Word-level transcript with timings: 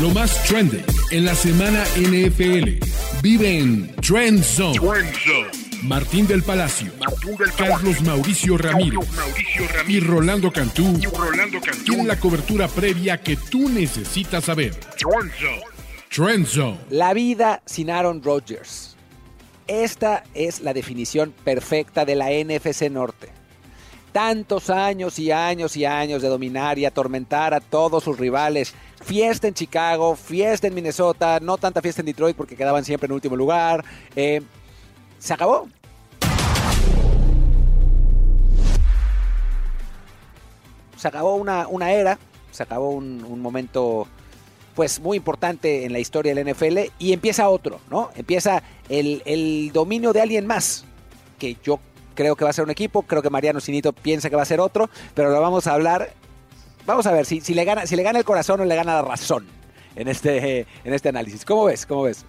Lo 0.00 0.10
más 0.10 0.42
trendy 0.44 0.82
en 1.10 1.24
la 1.24 1.34
semana 1.34 1.84
NFL. 1.96 2.80
Vive 3.22 3.58
en 3.58 3.94
Trend 3.96 4.42
Zone. 4.42 4.78
Martín 5.82 6.26
del 6.26 6.42
Palacio, 6.42 6.90
Carlos 7.56 8.00
Mauricio 8.02 8.56
Ramírez, 8.56 9.06
y 9.86 10.00
Rolando 10.00 10.50
Cantú, 10.50 10.98
tienen 11.84 12.08
la 12.08 12.18
cobertura 12.18 12.68
previa 12.68 13.20
que 13.20 13.36
tú 13.36 13.68
necesitas 13.68 14.44
saber. 14.44 14.74
Trend 16.10 16.46
Zone. 16.46 16.78
La 16.90 17.12
vida 17.12 17.62
sin 17.66 17.90
Aaron 17.90 18.22
Rodgers. 18.22 18.96
Esta 19.66 20.24
es 20.34 20.60
la 20.60 20.72
definición 20.74 21.32
perfecta 21.44 22.04
de 22.04 22.16
la 22.16 22.30
NFC 22.30 22.90
Norte. 22.90 23.28
Tantos 24.12 24.70
años 24.70 25.18
y 25.18 25.32
años 25.32 25.76
y 25.76 25.84
años 25.84 26.22
de 26.22 26.28
dominar 26.28 26.78
y 26.78 26.84
atormentar 26.84 27.52
a 27.52 27.60
todos 27.60 28.04
sus 28.04 28.18
rivales. 28.18 28.74
Fiesta 29.04 29.48
en 29.48 29.54
Chicago, 29.54 30.16
fiesta 30.16 30.66
en 30.66 30.74
Minnesota, 30.74 31.38
no 31.40 31.58
tanta 31.58 31.82
fiesta 31.82 32.00
en 32.00 32.06
Detroit 32.06 32.36
porque 32.36 32.56
quedaban 32.56 32.84
siempre 32.84 33.06
en 33.06 33.12
último 33.12 33.36
lugar. 33.36 33.84
Eh, 34.16 34.40
se 35.18 35.34
acabó. 35.34 35.68
Se 40.96 41.08
acabó 41.08 41.34
una, 41.34 41.68
una 41.68 41.92
era, 41.92 42.18
se 42.50 42.62
acabó 42.62 42.90
un, 42.90 43.40
momento 43.42 44.08
pues 44.74 45.00
muy 45.00 45.18
importante 45.18 45.84
en 45.84 45.92
la 45.92 45.98
historia 45.98 46.34
del 46.34 46.52
NFL 46.52 46.78
y 46.98 47.12
empieza 47.12 47.48
otro, 47.50 47.80
¿no? 47.90 48.10
Empieza 48.16 48.62
el, 48.88 49.22
el, 49.26 49.70
dominio 49.72 50.14
de 50.14 50.22
alguien 50.22 50.46
más, 50.46 50.86
que 51.38 51.58
yo 51.62 51.78
creo 52.14 52.36
que 52.36 52.44
va 52.44 52.50
a 52.50 52.54
ser 52.54 52.64
un 52.64 52.70
equipo, 52.70 53.02
creo 53.02 53.20
que 53.20 53.28
Mariano 53.28 53.60
Sinito 53.60 53.92
piensa 53.92 54.30
que 54.30 54.36
va 54.36 54.42
a 54.42 54.46
ser 54.46 54.60
otro, 54.60 54.88
pero 55.14 55.30
lo 55.30 55.40
vamos 55.40 55.66
a 55.66 55.74
hablar, 55.74 56.14
vamos 56.86 57.06
a 57.06 57.12
ver 57.12 57.26
si, 57.26 57.40
si, 57.40 57.54
le, 57.54 57.64
gana, 57.64 57.86
si 57.86 57.96
le 57.96 58.02
gana 58.02 58.18
el 58.18 58.24
corazón 58.24 58.60
o 58.60 58.64
le 58.64 58.76
gana 58.76 58.94
la 58.94 59.02
razón 59.02 59.46
en 59.96 60.08
este, 60.08 60.66
en 60.84 60.94
este 60.94 61.08
análisis. 61.08 61.44
¿Cómo 61.44 61.64
ves? 61.64 61.86
¿Cómo 61.86 62.02
ves? 62.02 62.24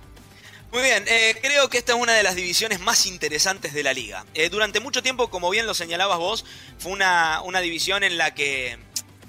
Muy 0.72 0.84
bien, 0.84 1.06
eh, 1.08 1.38
creo 1.42 1.70
que 1.70 1.78
esta 1.78 1.94
es 1.94 2.00
una 2.00 2.14
de 2.14 2.24
las 2.24 2.36
divisiones 2.36 2.82
más 2.82 3.06
interesantes 3.06 3.74
de 3.74 3.82
la 3.82 3.94
liga. 3.94 4.26
Eh, 4.34 4.50
durante 4.50 4.82
mucho 4.82 5.02
tiempo, 5.02 5.30
como 5.30 5.50
bien 5.50 5.66
lo 5.66 5.74
señalabas 5.74 6.18
vos, 6.18 6.46
fue 6.78 6.92
una, 6.92 7.42
una 7.44 7.62
división 7.62 8.04
en 8.04 8.18
la 8.18 8.34
que 8.34 8.78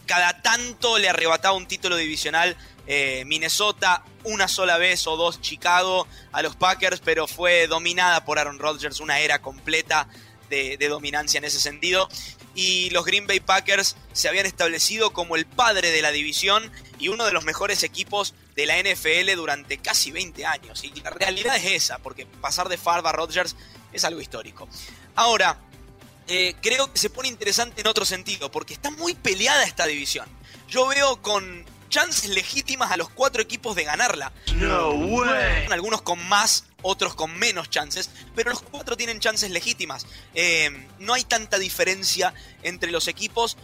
cada 0.07 0.43
tanto 0.43 0.99
le 0.99 1.09
arrebataba 1.09 1.57
un 1.57 1.67
título 1.67 1.97
divisional 1.97 2.57
eh, 2.89 3.25
Minnesota 3.27 4.05
una 4.25 4.49
sola 4.49 4.77
vez 4.79 5.07
o 5.07 5.17
dos 5.17 5.41
Chicago 5.41 6.07
a 6.33 6.43
los 6.43 6.57
Packers, 6.57 7.01
pero 7.05 7.29
fue 7.29 7.67
dominada 7.69 8.25
por 8.25 8.39
Aaron 8.39 8.59
Rodgers, 8.59 9.01
una 9.01 9.21
era 9.21 9.41
completa 9.41 10.09
de, 10.51 10.77
de, 10.77 10.89
dominancia 10.89 11.39
en 11.39 11.45
ese 11.45 11.61
sentido. 11.61 12.09
Y 12.57 12.91
los 12.91 13.05
Green 13.05 13.27
Bay 13.27 13.39
Packers 13.39 13.97
se 14.12 14.29
habían 14.29 14.47
establecido 14.47 15.12
como 15.12 15.37
el 15.37 15.47
padre 15.47 15.91
de 15.93 16.03
la 16.03 16.11
división 16.11 16.73
y 16.99 17.09
uno 17.09 17.27
de 17.27 17.33
los 17.33 17.45
mejores 17.45 17.83
equipos 17.83 18.35
de 18.57 18.67
la 18.67 18.79
NFL 18.79 19.37
durante 19.37 19.79
casi 19.79 20.11
20 20.11 20.45
años. 20.47 20.83
Y 20.83 20.91
la 21.03 21.11
realidad 21.11 21.55
es 21.57 21.67
esa, 21.67 21.99
porque 21.99 22.27
pasar 22.27 22.69
de 22.69 22.79
Favre 22.79 23.09
a 23.09 23.12
Rodgers 23.12 23.55
es 23.93 24.05
algo 24.05 24.21
histórico. 24.21 24.69
Ahora, 25.15 25.59
eh, 26.29 26.55
creo 26.61 26.93
que 26.93 26.99
se 26.99 27.11
pone 27.11 27.29
interesante 27.29 27.83
en 27.83 27.87
otro 27.87 28.05
sentido, 28.05 28.51
porque 28.51 28.75
está 28.75 28.91
muy 28.91 29.15
peleada 29.15 29.65
esta 29.65 29.87
división. 29.87 30.27
Yo 30.69 30.87
veo 30.89 31.23
con 31.23 31.65
chances 31.97 32.29
legítimas 32.29 32.91
a 32.91 32.99
los 32.99 33.09
cuatro 33.09 33.41
equipos 33.41 33.75
de 33.75 33.85
ganarla. 33.85 34.31
No 34.57 34.91
way. 34.91 35.65
Algunos 35.71 36.03
con 36.03 36.23
más, 36.29 36.67
otros 36.83 37.15
con 37.15 37.39
menos 37.39 37.71
chances, 37.71 38.11
pero 38.35 38.51
los 38.51 38.61
cuatro 38.61 38.99
tienen 38.99 39.19
chances 39.19 39.51
legítimas. 39.51 40.07
Eh, 40.35 40.89
no 40.99 41.15
hay 41.15 41.25
tanta 41.25 41.59
diferencia 41.59 42.35
entre 42.63 42.91
los 42.91 43.09
equipos. 43.09 43.57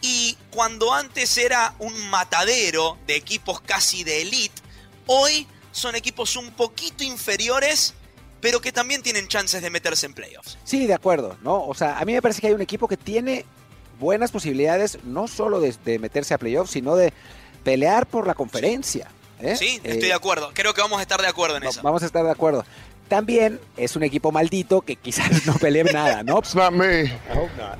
Y 0.00 0.38
cuando 0.50 0.94
antes 0.94 1.36
era 1.38 1.74
un 1.80 2.08
matadero 2.08 2.98
de 3.08 3.16
equipos 3.16 3.60
casi 3.60 4.04
de 4.04 4.22
elite, 4.22 4.62
hoy 5.06 5.48
son 5.72 5.96
equipos 5.96 6.36
un 6.36 6.52
poquito 6.52 7.02
inferiores, 7.02 7.94
pero 8.40 8.60
que 8.60 8.70
también 8.70 9.02
tienen 9.02 9.26
chances 9.26 9.60
de 9.60 9.70
meterse 9.70 10.06
en 10.06 10.14
playoffs. 10.14 10.56
Sí, 10.62 10.86
de 10.86 10.94
acuerdo, 10.94 11.36
¿no? 11.42 11.64
O 11.64 11.74
sea, 11.74 11.98
a 11.98 12.04
mí 12.04 12.12
me 12.12 12.22
parece 12.22 12.40
que 12.40 12.46
hay 12.46 12.52
un 12.52 12.62
equipo 12.62 12.86
que 12.86 12.96
tiene 12.96 13.44
buenas 13.98 14.30
posibilidades, 14.30 15.02
no 15.02 15.26
solo 15.26 15.58
de, 15.58 15.74
de 15.84 15.98
meterse 15.98 16.32
a 16.32 16.38
playoffs, 16.38 16.70
sino 16.70 16.94
de 16.94 17.12
pelear 17.62 18.06
por 18.06 18.26
la 18.26 18.34
conferencia. 18.34 19.08
¿eh? 19.40 19.56
Sí, 19.56 19.80
estoy 19.82 20.04
eh, 20.04 20.06
de 20.06 20.12
acuerdo. 20.12 20.50
Creo 20.54 20.74
que 20.74 20.80
vamos 20.80 20.98
a 20.98 21.02
estar 21.02 21.20
de 21.20 21.28
acuerdo 21.28 21.56
en 21.56 21.64
no, 21.64 21.70
eso. 21.70 21.80
Vamos 21.82 22.02
a 22.02 22.06
estar 22.06 22.24
de 22.24 22.30
acuerdo. 22.30 22.64
También 23.08 23.60
es 23.76 23.96
un 23.96 24.04
equipo 24.04 24.30
maldito 24.30 24.82
que 24.82 24.96
quizás 24.96 25.46
no 25.46 25.54
pelee 25.54 25.84
nada, 25.84 26.22
¿no? 26.22 26.38
It's 26.38 26.54
not 26.54 26.72
me. 26.72 27.04
I 27.04 27.12
hope 27.34 27.50
not. 27.56 27.78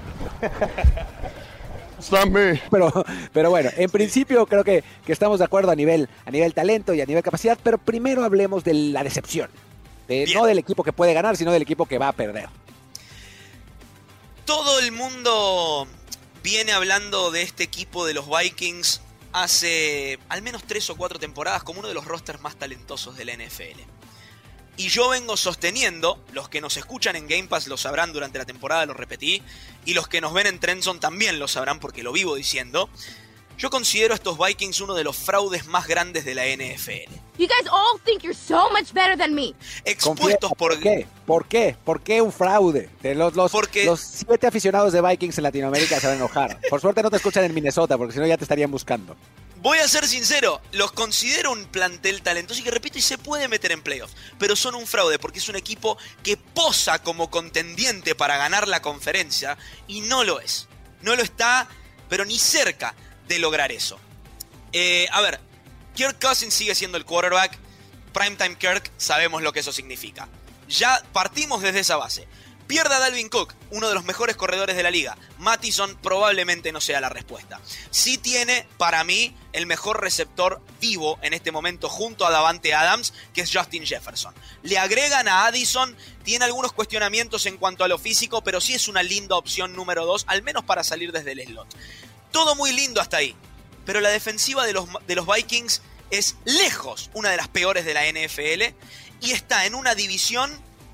It's 1.99 2.11
not 2.11 2.27
me. 2.27 2.61
Pero, 2.71 3.05
pero 3.33 3.51
bueno, 3.51 3.71
en 3.77 3.91
principio 3.91 4.47
creo 4.47 4.65
que, 4.65 4.83
que, 5.05 5.13
estamos 5.13 5.39
de 5.39 5.45
acuerdo 5.45 5.71
a 5.71 5.77
nivel, 5.77 6.09
a 6.25 6.31
nivel 6.31 6.55
talento 6.55 6.95
y 6.95 7.01
a 7.01 7.07
nivel 7.07 7.23
capacidad, 7.23 7.59
pero 7.63 7.79
primero 7.79 8.25
hablemos 8.25 8.65
de 8.65 8.75
la 8.75 9.05
decepción. 9.05 9.51
De, 10.09 10.27
no 10.35 10.47
del 10.47 10.59
equipo 10.59 10.83
que 10.83 10.93
puede 10.93 11.15
ganar, 11.15 11.37
sino 11.37 11.53
del 11.53 11.63
equipo 11.63 11.87
que 11.87 11.99
va 11.99 12.09
a 12.09 12.13
perder. 12.13 12.49
Todo 14.45 14.81
el 14.81 14.91
mundo 14.91 15.87
viene 16.43 16.73
hablando 16.73 17.31
de 17.31 17.43
este 17.43 17.63
equipo 17.63 18.07
de 18.07 18.15
los 18.15 18.27
Vikings 18.29 19.01
hace 19.33 20.19
al 20.29 20.43
menos 20.43 20.65
tres 20.65 20.89
o 20.91 20.97
cuatro 20.97 21.19
temporadas 21.19 21.63
como 21.63 21.81
uno 21.81 21.89
de 21.89 21.95
los 21.95 22.05
rosters 22.05 22.41
más 22.41 22.57
talentosos 22.57 23.17
de 23.17 23.25
la 23.25 23.35
NFL. 23.35 23.81
Y 24.77 24.89
yo 24.89 25.11
vengo 25.11 25.37
sosteniendo, 25.37 26.19
los 26.33 26.49
que 26.49 26.61
nos 26.61 26.77
escuchan 26.77 27.15
en 27.15 27.29
Game 27.29 27.49
Pass 27.49 27.67
lo 27.67 27.77
sabrán 27.77 28.13
durante 28.13 28.39
la 28.39 28.47
temporada, 28.47 28.87
lo 28.87 28.95
repetí, 28.95 29.43
y 29.85 29.93
los 29.93 30.09
que 30.09 30.21
nos 30.21 30.33
ven 30.33 30.47
en 30.47 30.59
Trenson 30.59 31.01
también 31.01 31.39
lo 31.39 31.49
sabrán 31.49 31.81
porque 31.81 32.03
lo 32.03 32.13
vivo 32.13 32.35
diciendo. 32.35 32.89
Yo 33.61 33.69
considero 33.69 34.15
a 34.15 34.17
estos 34.17 34.39
Vikings 34.39 34.81
uno 34.81 34.95
de 34.95 35.05
los 35.05 35.15
fraudes 35.15 35.67
más 35.67 35.87
grandes 35.87 36.25
de 36.25 36.35
la 36.35 36.47
NFL. 36.47 37.13
You 37.37 37.47
guys 37.47 37.71
all 37.71 38.01
think 38.07 38.23
you're 38.23 38.35
so 38.35 38.71
much 38.71 38.91
better 38.95 39.19
than 39.19 39.35
me. 39.35 39.55
Expuestos 39.85 40.53
por... 40.57 40.73
¿Por 40.73 40.81
qué? 40.81 41.07
¿Por 41.27 41.47
qué? 41.47 41.77
¿Por 41.85 42.01
qué 42.01 42.23
un 42.23 42.33
fraude? 42.33 42.89
De 43.03 43.15
los, 43.15 43.37
los, 43.37 43.53
porque... 43.53 43.85
los 43.85 44.01
siete 44.01 44.47
aficionados 44.47 44.95
de 44.95 45.03
Vikings 45.03 45.37
en 45.37 45.45
Latinoamérica 45.45 46.01
se 46.01 46.07
van 46.07 46.15
a 46.15 46.19
enojar. 46.21 46.59
Por 46.71 46.81
suerte 46.81 47.03
no 47.03 47.11
te 47.11 47.19
escuchan 47.19 47.45
en 47.45 47.53
Minnesota, 47.53 47.99
porque 47.99 48.15
si 48.15 48.19
no 48.19 48.27
ya 48.27 48.39
te 48.39 48.45
estarían 48.45 48.71
buscando. 48.71 49.15
Voy 49.57 49.77
a 49.77 49.89
ser 49.89 50.07
sincero, 50.07 50.63
los 50.73 50.93
considero 50.93 51.53
un 51.53 51.67
plantel 51.67 52.23
talentoso 52.23 52.63
y 52.63 52.65
que 52.65 52.71
repito, 52.71 52.97
y 52.97 53.03
se 53.03 53.19
puede 53.19 53.47
meter 53.47 53.73
en 53.73 53.83
playoffs, 53.83 54.17
pero 54.39 54.57
son 54.57 54.75
un 54.75 54.87
fraude 54.87 55.19
porque 55.19 55.39
es 55.39 55.51
un 55.51 55.57
equipo 55.57 55.99
que 56.23 56.39
posa 56.39 57.03
como 57.03 57.31
contendiente 57.31 58.15
para 58.15 58.39
ganar 58.39 58.69
la 58.69 58.81
conferencia 58.81 59.59
y 59.87 60.01
no 60.01 60.25
lo 60.25 60.41
es. 60.41 60.67
No 61.03 61.15
lo 61.15 61.23
está, 61.23 61.69
pero 62.09 62.25
ni 62.25 62.39
cerca 62.39 62.95
de 63.31 63.39
lograr 63.39 63.71
eso. 63.71 63.99
Eh, 64.73 65.07
a 65.13 65.21
ver, 65.21 65.41
Kirk 65.95 66.21
Cousins 66.21 66.53
sigue 66.53 66.75
siendo 66.75 66.99
el 66.99 67.05
quarterback. 67.05 67.57
Primetime 68.13 68.59
Kirk, 68.59 68.91
sabemos 68.97 69.41
lo 69.41 69.53
que 69.53 69.61
eso 69.61 69.73
significa. 69.73 70.29
Ya 70.69 71.01
partimos 71.13 71.63
desde 71.63 71.79
esa 71.81 71.97
base. 71.97 72.27
Pierda 72.67 72.97
a 72.97 73.01
Dalvin 73.01 73.29
Cook, 73.29 73.55
uno 73.71 73.89
de 73.89 73.95
los 73.95 74.05
mejores 74.05 74.37
corredores 74.37 74.77
de 74.77 74.85
la 74.85 74.93
liga. 74.93 75.17
Mattison 75.39 75.97
probablemente 75.97 76.71
no 76.71 76.81
sea 76.81 77.01
la 77.01 77.09
respuesta. 77.09 77.61
Sí 77.91 78.17
tiene, 78.17 78.67
para 78.79 79.03
mí, 79.03 79.35
el 79.53 79.67
mejor 79.67 80.01
receptor 80.01 80.61
vivo 80.81 81.19
en 81.23 81.35
este 81.35 81.51
momento 81.51 81.89
junto 81.89 82.25
a 82.25 82.31
Davante 82.31 82.73
Adams, 82.75 83.13
que 83.35 83.41
es 83.41 83.51
Justin 83.53 83.85
Jefferson. 83.85 84.35
Le 84.63 84.79
agregan 84.79 85.27
a 85.27 85.47
Addison, 85.47 85.97
tiene 86.23 86.45
algunos 86.45 86.73
cuestionamientos 86.73 87.47
en 87.47 87.57
cuanto 87.57 87.83
a 87.83 87.89
lo 87.89 87.99
físico, 87.99 88.43
pero 88.43 88.61
sí 88.61 88.75
es 88.75 88.87
una 88.87 89.03
linda 89.03 89.37
opción 89.37 89.75
número 89.75 90.07
2, 90.07 90.27
al 90.29 90.43
menos 90.43 90.63
para 90.63 90.85
salir 90.85 91.11
desde 91.11 91.33
el 91.33 91.45
slot. 91.45 91.67
Todo 92.31 92.55
muy 92.55 92.73
lindo 92.73 93.01
hasta 93.01 93.19
ahí. 93.19 93.35
Pero 93.85 94.01
la 94.01 94.11
defensiva 94.11 94.67
de 94.67 94.73
los, 94.73 94.87
de 95.07 95.15
los 95.15 95.27
Vikings 95.27 95.83
es 96.11 96.37
lejos 96.45 97.11
una 97.15 97.31
de 97.31 97.37
las 97.37 97.49
peores 97.49 97.85
de 97.85 97.95
la 97.95 98.05
NFL 98.05 98.75
y 99.21 99.33
está 99.33 99.67
en 99.67 99.75
una 99.75 99.95
división 99.95 100.51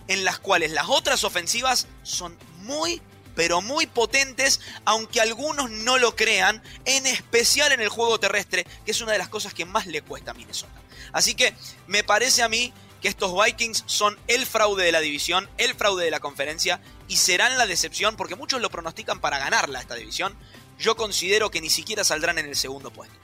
en 0.08 0.24
las 0.24 0.38
cuales 0.38 0.70
las 0.72 0.88
otras 0.88 1.24
ofensivas 1.24 1.86
son 2.02 2.36
muy 2.58 3.00
pero 3.36 3.60
muy 3.60 3.86
potentes, 3.86 4.60
aunque 4.86 5.20
algunos 5.20 5.70
no 5.70 5.98
lo 5.98 6.16
crean, 6.16 6.62
en 6.86 7.06
especial 7.06 7.70
en 7.70 7.82
el 7.82 7.90
juego 7.90 8.18
terrestre, 8.18 8.66
que 8.84 8.90
es 8.90 9.00
una 9.02 9.12
de 9.12 9.18
las 9.18 9.28
cosas 9.28 9.52
que 9.52 9.66
más 9.66 9.86
le 9.86 10.00
cuesta 10.00 10.30
a 10.30 10.34
Minnesota. 10.34 10.80
Así 11.12 11.34
que 11.34 11.54
me 11.86 12.02
parece 12.02 12.42
a 12.42 12.48
mí 12.48 12.72
que 13.02 13.08
estos 13.08 13.34
Vikings 13.38 13.84
son 13.86 14.18
el 14.26 14.46
fraude 14.46 14.84
de 14.84 14.90
la 14.90 15.00
división, 15.00 15.50
el 15.58 15.74
fraude 15.74 16.06
de 16.06 16.10
la 16.10 16.20
conferencia, 16.20 16.80
y 17.08 17.18
serán 17.18 17.58
la 17.58 17.66
decepción, 17.66 18.16
porque 18.16 18.36
muchos 18.36 18.62
lo 18.62 18.70
pronostican 18.70 19.20
para 19.20 19.38
ganarla 19.38 19.80
esta 19.80 19.94
división, 19.94 20.34
yo 20.78 20.96
considero 20.96 21.50
que 21.50 21.60
ni 21.60 21.70
siquiera 21.70 22.04
saldrán 22.04 22.38
en 22.38 22.46
el 22.46 22.56
segundo 22.56 22.90
puesto. 22.90 23.16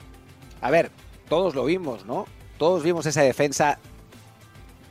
A 0.61 0.71
ver, 0.71 0.91
todos 1.29 1.55
lo 1.55 1.65
vimos, 1.65 2.05
¿no? 2.05 2.25
Todos 2.57 2.83
vimos 2.83 3.05
esa 3.05 3.21
defensa 3.21 3.79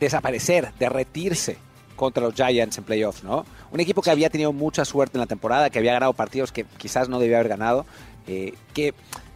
desaparecer, 0.00 0.72
derretirse 0.78 1.56
contra 1.96 2.22
los 2.22 2.34
Giants 2.34 2.78
en 2.78 2.84
playoffs, 2.84 3.22
¿no? 3.22 3.46
Un 3.70 3.80
equipo 3.80 4.02
que 4.02 4.10
había 4.10 4.30
tenido 4.30 4.52
mucha 4.52 4.84
suerte 4.84 5.16
en 5.16 5.20
la 5.20 5.26
temporada, 5.26 5.70
que 5.70 5.78
había 5.78 5.92
ganado 5.92 6.12
partidos 6.12 6.52
que 6.52 6.64
quizás 6.64 7.08
no 7.08 7.18
debía 7.18 7.38
haber 7.38 7.48
ganado, 7.48 7.86
eh, 8.26 8.54
que 8.74 8.94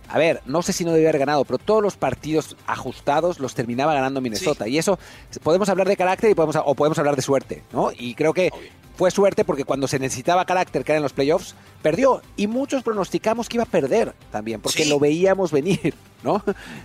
a 0.08 0.18
ver, 0.18 0.40
no 0.46 0.62
sé 0.62 0.72
si 0.72 0.84
no 0.84 0.92
debía 0.92 1.08
haber 1.08 1.20
ganado, 1.20 1.44
pero 1.44 1.58
todos 1.58 1.82
los 1.82 1.96
partidos 1.96 2.56
ajustados 2.66 3.40
los 3.40 3.54
terminaba 3.54 3.94
ganando 3.94 4.20
Minnesota. 4.20 4.68
Y 4.68 4.78
eso, 4.78 4.98
podemos 5.42 5.68
hablar 5.68 5.88
de 5.88 5.96
carácter 5.96 6.30
y 6.30 6.34
podemos, 6.34 6.56
o 6.64 6.74
podemos 6.74 6.98
hablar 6.98 7.16
de 7.16 7.22
suerte, 7.22 7.62
¿no? 7.72 7.90
Y 7.96 8.14
creo 8.14 8.32
que 8.32 8.50
fue 8.96 9.10
suerte 9.10 9.44
porque 9.44 9.64
cuando 9.64 9.88
se 9.88 9.98
necesitaba 9.98 10.44
carácter, 10.44 10.84
que 10.84 10.92
era 10.92 10.98
en 10.98 11.02
los 11.02 11.12
playoffs, 11.12 11.54
perdió. 11.82 12.22
Y 12.36 12.46
muchos 12.46 12.82
pronosticamos 12.82 13.48
que 13.48 13.56
iba 13.56 13.64
a 13.64 13.66
perder 13.66 14.14
también, 14.30 14.60
porque 14.60 14.86
lo 14.86 14.98
veíamos 14.98 15.52
venir, 15.52 15.94
¿no? 16.22 16.42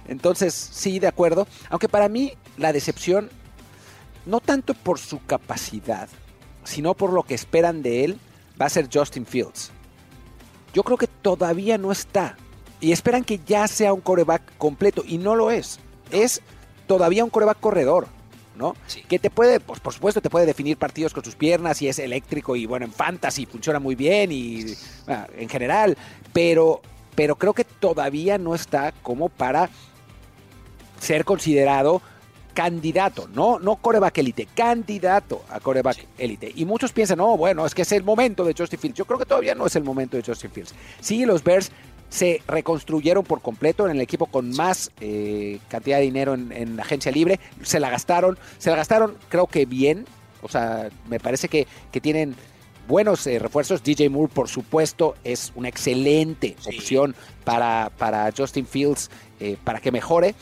Entonces, 0.07 0.53
sí, 0.53 0.99
de 0.99 1.07
acuerdo. 1.07 1.47
Aunque 1.69 1.89
para 1.89 2.09
mí 2.09 2.33
la 2.57 2.73
decepción, 2.73 3.29
no 4.25 4.39
tanto 4.39 4.73
por 4.73 4.99
su 4.99 5.23
capacidad, 5.25 6.09
sino 6.63 6.95
por 6.95 7.13
lo 7.13 7.23
que 7.23 7.35
esperan 7.35 7.81
de 7.81 8.03
él, 8.03 8.19
va 8.59 8.65
a 8.65 8.69
ser 8.69 8.89
Justin 8.91 9.25
Fields. 9.25 9.71
Yo 10.73 10.83
creo 10.83 10.97
que 10.97 11.07
todavía 11.07 11.77
no 11.77 11.91
está. 11.91 12.37
Y 12.81 12.91
esperan 12.91 13.23
que 13.23 13.39
ya 13.45 13.67
sea 13.67 13.93
un 13.93 14.01
coreback 14.01 14.57
completo. 14.57 15.03
Y 15.07 15.17
no 15.17 15.35
lo 15.35 15.51
es. 15.51 15.79
Es 16.11 16.41
todavía 16.87 17.23
un 17.23 17.29
coreback 17.29 17.59
corredor. 17.59 18.07
¿no? 18.55 18.75
Que 19.07 19.17
te 19.17 19.29
puede, 19.29 19.59
pues, 19.59 19.79
por 19.79 19.93
supuesto, 19.93 20.21
te 20.21 20.29
puede 20.29 20.45
definir 20.45 20.77
partidos 20.77 21.13
con 21.13 21.23
sus 21.23 21.35
piernas 21.35 21.81
y 21.81 21.87
es 21.87 21.99
eléctrico 21.99 22.55
y 22.55 22.65
bueno, 22.65 22.85
en 22.85 22.91
fantasy 22.91 23.45
funciona 23.45 23.79
muy 23.79 23.95
bien 23.95 24.31
y 24.31 24.65
ah, 25.07 25.25
en 25.37 25.49
general, 25.49 25.97
pero, 26.33 26.81
pero 27.15 27.35
creo 27.37 27.53
que 27.53 27.63
todavía 27.63 28.37
no 28.37 28.53
está 28.53 28.91
como 29.01 29.29
para 29.29 29.69
ser 30.99 31.25
considerado 31.25 32.01
candidato, 32.53 33.29
no, 33.33 33.59
no 33.59 33.77
coreback 33.77 34.17
élite, 34.17 34.47
candidato 34.53 35.43
a 35.49 35.59
coreback 35.59 36.05
élite. 36.17 36.51
Y 36.53 36.65
muchos 36.65 36.91
piensan, 36.91 37.17
no, 37.17 37.37
bueno, 37.37 37.65
es 37.65 37.73
que 37.73 37.83
es 37.83 37.91
el 37.93 38.03
momento 38.03 38.43
de 38.43 38.53
Justin 38.57 38.79
Fields. 38.79 38.97
Yo 38.97 39.05
creo 39.05 39.17
que 39.17 39.25
todavía 39.25 39.55
no 39.55 39.65
es 39.65 39.75
el 39.75 39.83
momento 39.83 40.17
de 40.17 40.23
Justin 40.23 40.51
Fields. 40.51 40.75
Sí, 40.99 41.25
los 41.25 41.43
Bears 41.43 41.71
se 42.11 42.41
reconstruyeron 42.45 43.23
por 43.23 43.41
completo 43.41 43.85
en 43.85 43.95
el 43.95 44.01
equipo 44.01 44.25
con 44.25 44.51
más 44.51 44.91
eh, 44.99 45.59
cantidad 45.69 45.97
de 45.97 46.03
dinero 46.03 46.33
en, 46.33 46.75
la 46.75 46.83
agencia 46.83 47.09
libre, 47.09 47.39
se 47.63 47.79
la 47.79 47.89
gastaron, 47.89 48.37
se 48.57 48.69
la 48.69 48.75
gastaron 48.75 49.15
creo 49.29 49.47
que 49.47 49.65
bien, 49.65 50.05
o 50.41 50.49
sea, 50.49 50.89
me 51.09 51.21
parece 51.21 51.47
que, 51.47 51.65
tienen 52.01 52.35
buenos 52.87 53.25
eh, 53.27 53.39
refuerzos. 53.39 53.81
DJ 53.81 54.09
Moore, 54.09 54.31
por 54.33 54.49
supuesto, 54.49 55.15
es 55.23 55.53
una 55.55 55.69
excelente 55.69 56.57
opción 56.65 57.15
para, 57.45 57.89
para 57.97 58.29
Justin 58.35 58.67
Fields 58.67 59.09
eh, 59.39 59.55
para 59.63 59.79
que 59.79 59.91
mejore. 59.91 60.35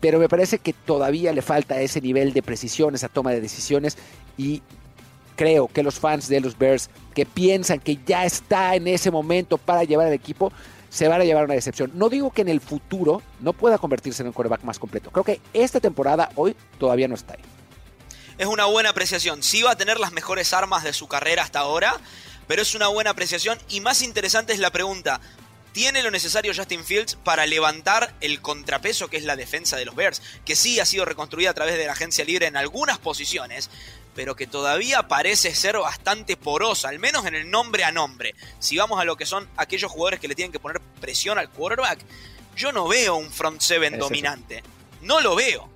Pero 0.00 0.18
me 0.18 0.28
parece 0.28 0.58
que 0.58 0.74
todavía 0.74 1.32
le 1.32 1.40
falta 1.40 1.80
ese 1.80 2.02
nivel 2.02 2.34
de 2.34 2.42
precisión, 2.42 2.94
esa 2.94 3.08
toma 3.08 3.30
de 3.30 3.40
decisiones. 3.40 3.96
Y 4.36 4.62
creo 5.36 5.68
que 5.68 5.82
los 5.82 5.98
fans 5.98 6.28
de 6.28 6.40
los 6.40 6.58
Bears 6.58 6.90
que 7.14 7.24
piensan 7.24 7.78
que 7.78 7.98
ya 8.04 8.24
está 8.24 8.74
en 8.74 8.88
ese 8.88 9.10
momento 9.10 9.56
para 9.56 9.84
llevar 9.84 10.08
al 10.08 10.12
equipo, 10.12 10.52
se 10.90 11.08
van 11.08 11.20
a 11.20 11.24
llevar 11.24 11.44
una 11.44 11.54
decepción. 11.54 11.90
No 11.94 12.08
digo 12.08 12.30
que 12.32 12.42
en 12.42 12.48
el 12.48 12.60
futuro 12.60 13.22
no 13.40 13.52
pueda 13.52 13.78
convertirse 13.78 14.22
en 14.22 14.28
un 14.28 14.32
coreback 14.32 14.62
más 14.62 14.78
completo. 14.78 15.10
Creo 15.10 15.24
que 15.24 15.40
esta 15.52 15.80
temporada 15.80 16.30
hoy 16.36 16.56
todavía 16.78 17.08
no 17.08 17.14
está 17.14 17.34
ahí. 17.34 17.42
Es 18.38 18.46
una 18.46 18.66
buena 18.66 18.90
apreciación. 18.90 19.42
Sí 19.42 19.62
va 19.62 19.72
a 19.72 19.76
tener 19.76 19.98
las 19.98 20.12
mejores 20.12 20.52
armas 20.52 20.84
de 20.84 20.92
su 20.92 21.08
carrera 21.08 21.42
hasta 21.42 21.60
ahora, 21.60 21.96
pero 22.46 22.62
es 22.62 22.74
una 22.74 22.88
buena 22.88 23.10
apreciación. 23.10 23.58
Y 23.68 23.80
más 23.80 24.02
interesante 24.02 24.52
es 24.52 24.58
la 24.58 24.70
pregunta, 24.70 25.20
tiene 25.76 26.02
lo 26.02 26.10
necesario 26.10 26.54
Justin 26.56 26.86
Fields 26.86 27.16
para 27.16 27.44
levantar 27.44 28.14
el 28.22 28.40
contrapeso 28.40 29.08
que 29.08 29.18
es 29.18 29.24
la 29.24 29.36
defensa 29.36 29.76
de 29.76 29.84
los 29.84 29.94
Bears, 29.94 30.22
que 30.46 30.56
sí 30.56 30.80
ha 30.80 30.86
sido 30.86 31.04
reconstruida 31.04 31.50
a 31.50 31.54
través 31.54 31.76
de 31.76 31.84
la 31.84 31.92
agencia 31.92 32.24
libre 32.24 32.46
en 32.46 32.56
algunas 32.56 32.96
posiciones, 32.96 33.68
pero 34.16 34.34
que 34.34 34.46
todavía 34.46 35.06
parece 35.06 35.54
ser 35.54 35.76
bastante 35.76 36.36
porosa, 36.38 36.88
al 36.88 36.98
menos 36.98 37.26
en 37.26 37.34
el 37.34 37.50
nombre 37.50 37.84
a 37.84 37.92
nombre. 37.92 38.34
Si 38.58 38.78
vamos 38.78 38.98
a 38.98 39.04
lo 39.04 39.14
que 39.16 39.26
son 39.26 39.46
aquellos 39.56 39.92
jugadores 39.92 40.18
que 40.18 40.26
le 40.26 40.34
tienen 40.34 40.50
que 40.50 40.58
poner 40.58 40.80
presión 41.00 41.38
al 41.38 41.50
quarterback, 41.50 42.00
yo 42.56 42.72
no 42.72 42.88
veo 42.88 43.16
un 43.16 43.30
front 43.30 43.60
seven 43.60 43.98
dominante. 43.98 44.62
No 45.02 45.20
lo 45.20 45.36
veo. 45.36 45.68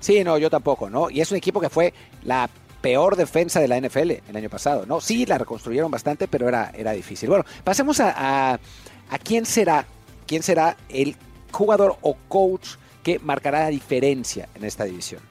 Sí, 0.00 0.22
no, 0.22 0.36
yo 0.36 0.50
tampoco, 0.50 0.90
¿no? 0.90 1.08
Y 1.08 1.22
es 1.22 1.30
un 1.30 1.38
equipo 1.38 1.60
que 1.60 1.70
fue 1.70 1.94
la 2.22 2.48
peor 2.82 3.16
defensa 3.16 3.58
de 3.58 3.68
la 3.68 3.80
NFL 3.80 4.10
el 4.28 4.36
año 4.36 4.50
pasado, 4.50 4.84
¿no? 4.86 5.00
Sí, 5.00 5.24
la 5.24 5.38
reconstruyeron 5.38 5.90
bastante, 5.90 6.28
pero 6.28 6.46
era, 6.46 6.70
era 6.74 6.92
difícil. 6.92 7.30
Bueno, 7.30 7.46
pasemos 7.64 8.00
a, 8.00 8.52
a, 8.54 9.18
quién 9.18 9.46
será, 9.46 9.86
quién 10.26 10.42
será 10.42 10.76
el 10.90 11.16
jugador 11.52 11.96
o 12.02 12.16
coach 12.28 12.76
que 13.02 13.18
marcará 13.18 13.60
la 13.60 13.68
diferencia 13.68 14.48
en 14.54 14.64
esta 14.64 14.84
división. 14.84 15.22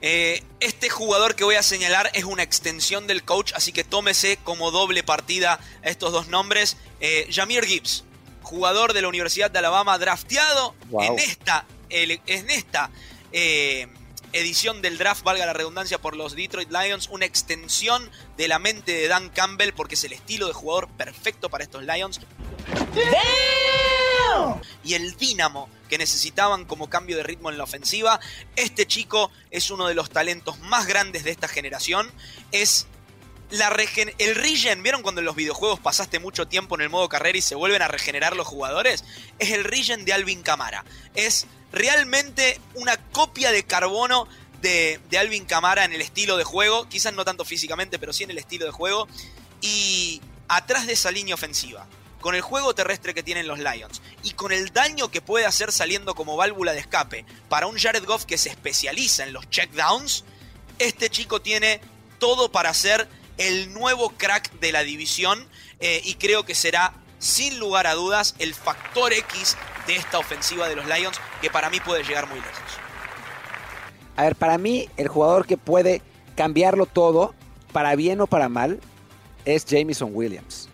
Eh, 0.00 0.42
este 0.60 0.90
jugador 0.90 1.34
que 1.34 1.44
voy 1.44 1.56
a 1.56 1.62
señalar 1.62 2.10
es 2.14 2.24
una 2.24 2.42
extensión 2.42 3.06
del 3.06 3.24
coach, 3.24 3.52
así 3.54 3.72
que 3.72 3.84
tómese 3.84 4.38
como 4.44 4.70
doble 4.70 5.02
partida 5.02 5.58
estos 5.82 6.12
dos 6.12 6.28
nombres. 6.28 6.76
Eh, 7.00 7.28
Jamir 7.32 7.64
Gibbs, 7.64 8.04
jugador 8.42 8.92
de 8.92 9.02
la 9.02 9.08
Universidad 9.08 9.50
de 9.50 9.58
Alabama, 9.58 9.98
drafteado 9.98 10.74
en 11.00 11.18
esta, 11.18 11.66
en 11.90 12.50
esta 12.50 12.90
eh, 13.32 13.88
edición 14.32 14.82
del 14.82 14.98
draft, 14.98 15.24
valga 15.24 15.46
la 15.46 15.52
redundancia, 15.52 15.98
por 15.98 16.16
los 16.16 16.34
Detroit 16.34 16.70
Lions, 16.70 17.08
una 17.08 17.26
extensión 17.26 18.10
de 18.36 18.48
la 18.48 18.58
mente 18.58 18.92
de 18.92 19.08
Dan 19.08 19.30
Campbell, 19.30 19.72
porque 19.72 19.94
es 19.94 20.04
el 20.04 20.12
estilo 20.12 20.46
de 20.46 20.52
jugador 20.52 20.88
perfecto 20.90 21.50
para 21.50 21.64
estos 21.64 21.82
Lions. 21.82 22.20
Y 24.84 24.94
el 24.94 25.16
dínamo 25.16 25.68
que 25.88 25.98
necesitaban 25.98 26.64
como 26.64 26.90
cambio 26.90 27.16
de 27.16 27.22
ritmo 27.22 27.50
en 27.50 27.58
la 27.58 27.64
ofensiva. 27.64 28.20
Este 28.56 28.86
chico 28.86 29.30
es 29.50 29.70
uno 29.70 29.86
de 29.88 29.94
los 29.94 30.10
talentos 30.10 30.58
más 30.60 30.86
grandes 30.86 31.24
de 31.24 31.30
esta 31.30 31.48
generación. 31.48 32.10
Es 32.52 32.86
la 33.50 33.68
el 34.18 34.34
regen, 34.34 34.82
¿vieron 34.82 35.02
cuando 35.02 35.20
en 35.20 35.24
los 35.24 35.34
videojuegos 35.34 35.80
pasaste 35.80 36.18
mucho 36.18 36.46
tiempo 36.48 36.74
en 36.74 36.82
el 36.82 36.90
modo 36.90 37.08
carrera 37.08 37.38
y 37.38 37.42
se 37.42 37.54
vuelven 37.54 37.82
a 37.82 37.88
regenerar 37.88 38.36
los 38.36 38.46
jugadores? 38.46 39.04
Es 39.38 39.52
el 39.52 39.64
regen 39.64 40.04
de 40.04 40.12
Alvin 40.12 40.42
Camara. 40.42 40.84
Es 41.14 41.46
realmente 41.72 42.60
una 42.74 42.96
copia 42.96 43.50
de 43.50 43.64
carbono 43.64 44.28
de, 44.60 45.00
Alvin 45.18 45.44
Camara 45.44 45.84
en 45.84 45.92
el 45.92 46.00
estilo 46.00 46.36
de 46.36 46.44
juego, 46.44 46.88
quizás 46.88 47.12
no 47.14 47.24
tanto 47.24 47.44
físicamente, 47.44 47.98
pero 47.98 48.12
sí 48.12 48.24
en 48.24 48.30
el 48.30 48.38
estilo 48.38 48.66
de 48.66 48.72
juego. 48.72 49.08
Y 49.60 50.20
atrás 50.48 50.86
de 50.86 50.92
esa 50.92 51.10
línea 51.10 51.34
ofensiva, 51.34 51.86
con 52.20 52.34
el 52.34 52.40
juego 52.40 52.74
terrestre 52.74 53.14
que 53.14 53.22
tienen 53.22 53.46
los 53.46 53.58
Lions 53.58 54.02
y 54.22 54.32
con 54.32 54.52
el 54.52 54.72
daño 54.72 55.10
que 55.10 55.20
puede 55.20 55.46
hacer 55.46 55.72
saliendo 55.72 56.14
como 56.14 56.36
válvula 56.36 56.72
de 56.72 56.80
escape 56.80 57.24
para 57.48 57.66
un 57.66 57.78
Jared 57.78 58.04
Goff 58.04 58.24
que 58.24 58.38
se 58.38 58.50
especializa 58.50 59.24
en 59.24 59.32
los 59.32 59.48
checkdowns, 59.50 60.24
este 60.78 61.10
chico 61.10 61.40
tiene 61.40 61.80
todo 62.18 62.50
para 62.50 62.74
ser 62.74 63.08
el 63.36 63.72
nuevo 63.72 64.10
crack 64.10 64.52
de 64.60 64.72
la 64.72 64.82
división 64.82 65.48
eh, 65.80 66.00
y 66.04 66.14
creo 66.14 66.44
que 66.44 66.54
será 66.54 66.92
sin 67.18 67.58
lugar 67.58 67.86
a 67.86 67.94
dudas 67.94 68.34
el 68.38 68.54
factor 68.54 69.12
X 69.12 69.56
de 69.86 69.96
esta 69.96 70.18
ofensiva 70.18 70.68
de 70.68 70.76
los 70.76 70.86
Lions 70.86 71.20
que 71.40 71.50
para 71.50 71.70
mí 71.70 71.80
puede 71.80 72.04
llegar 72.04 72.28
muy 72.28 72.38
lejos. 72.38 72.88
A 74.16 74.24
ver, 74.24 74.36
para 74.36 74.58
mí 74.58 74.88
el 74.96 75.08
jugador 75.08 75.46
que 75.46 75.56
puede 75.56 76.02
cambiarlo 76.34 76.86
todo, 76.86 77.34
para 77.72 77.94
bien 77.94 78.20
o 78.20 78.26
para 78.26 78.48
mal, 78.48 78.80
es 79.44 79.64
Jamison 79.68 80.10
Williams. 80.12 80.68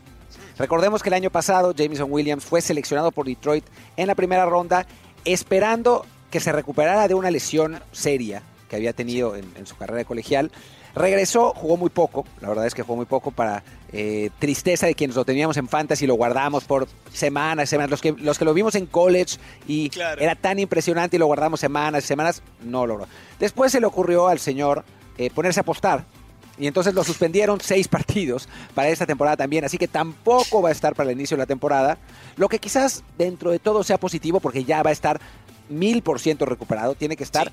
Recordemos 0.59 1.03
que 1.03 1.09
el 1.09 1.15
año 1.15 1.31
pasado 1.31 1.75
Jamison 1.77 2.11
Williams 2.11 2.45
fue 2.45 2.61
seleccionado 2.61 3.11
por 3.11 3.27
Detroit 3.27 3.65
en 3.97 4.07
la 4.07 4.15
primera 4.15 4.47
ronda 4.47 4.87
esperando 5.25 6.07
que 6.31 6.41
se 6.41 6.53
recuperara 6.53 7.09
de 7.09 7.15
una 7.15 7.31
lesión 7.31 7.81
seria 7.93 8.43
que 8.69 8.77
había 8.77 8.93
tenido 8.93 9.37
en, 9.37 9.67
su 9.67 9.77
carrera 9.77 10.05
colegial. 10.05 10.51
Regresó, 10.95 11.53
jugó 11.55 11.77
muy 11.77 11.91
poco, 11.91 12.25
la 12.41 12.49
verdad 12.49 12.67
es 12.67 12.75
que 12.75 12.83
jugó 12.83 12.97
muy 12.97 13.07
poco 13.07 13.31
para 13.31 13.65
eh, 13.93 14.31
tristeza 14.39 14.87
de 14.87 14.95
quienes 14.95 15.17
lo 15.17 15.25
teníamos 15.25 15.57
en 15.57 15.69
fantasy, 15.69 16.07
lo 16.07 16.15
guardamos 16.15 16.65
por 16.65 16.89
semanas, 17.13 17.69
semanas. 17.69 17.91
Los 17.91 18.01
que, 18.01 18.13
los 18.13 18.39
que 18.39 18.45
lo 18.45 18.55
vimos 18.55 18.75
en 18.77 18.87
college 18.87 19.39
y 19.67 19.91
era 20.19 20.37
tan 20.37 20.59
impresionante 20.61 21.17
y 21.17 21.19
lo 21.19 21.27
guardamos 21.27 21.61
semanas 21.61 22.05
y 22.05 22.07
semanas, 22.07 22.43
no 22.63 22.87
logró. 22.87 23.09
Después 23.41 23.73
se 23.73 23.81
le 23.81 23.87
ocurrió 23.87 24.29
al 24.29 24.39
señor 24.39 24.85
eh, 25.19 25.31
ponerse 25.31 25.61
a 25.61 25.63
apostar 25.63 26.05
y 26.59 26.67
entonces 26.67 26.95
lo 26.95 27.05
suspendieron 27.05 27.61
seis 27.61 27.89
partidos 27.95 28.49
para 28.75 28.89
esta 28.89 29.07
temporada 29.07 29.37
también, 29.37 29.65
así 29.65 29.79
que 29.79 29.89
tampoco 29.89 30.63
va 30.63 30.69
a 30.69 30.73
estar 30.73 30.95
para 30.95 31.11
el 31.11 31.17
inicio 31.17 31.37
de 31.37 31.43
la 31.43 31.47
temporada. 31.47 31.99
Lo 32.37 32.49
que 32.49 32.59
quizás 32.59 33.03
dentro 33.19 33.51
de 33.51 33.59
todo 33.59 33.83
sea 33.83 33.99
positivo 33.99 34.41
porque 34.41 34.65
ya 34.65 34.83
va 34.83 34.91
a 34.91 34.93
estar 34.93 35.21
mil 35.69 36.03
por 36.03 36.21
ciento 36.21 36.45
recuperado, 36.45 36.95
tiene 36.95 37.17
que 37.17 37.25
estar 37.25 37.51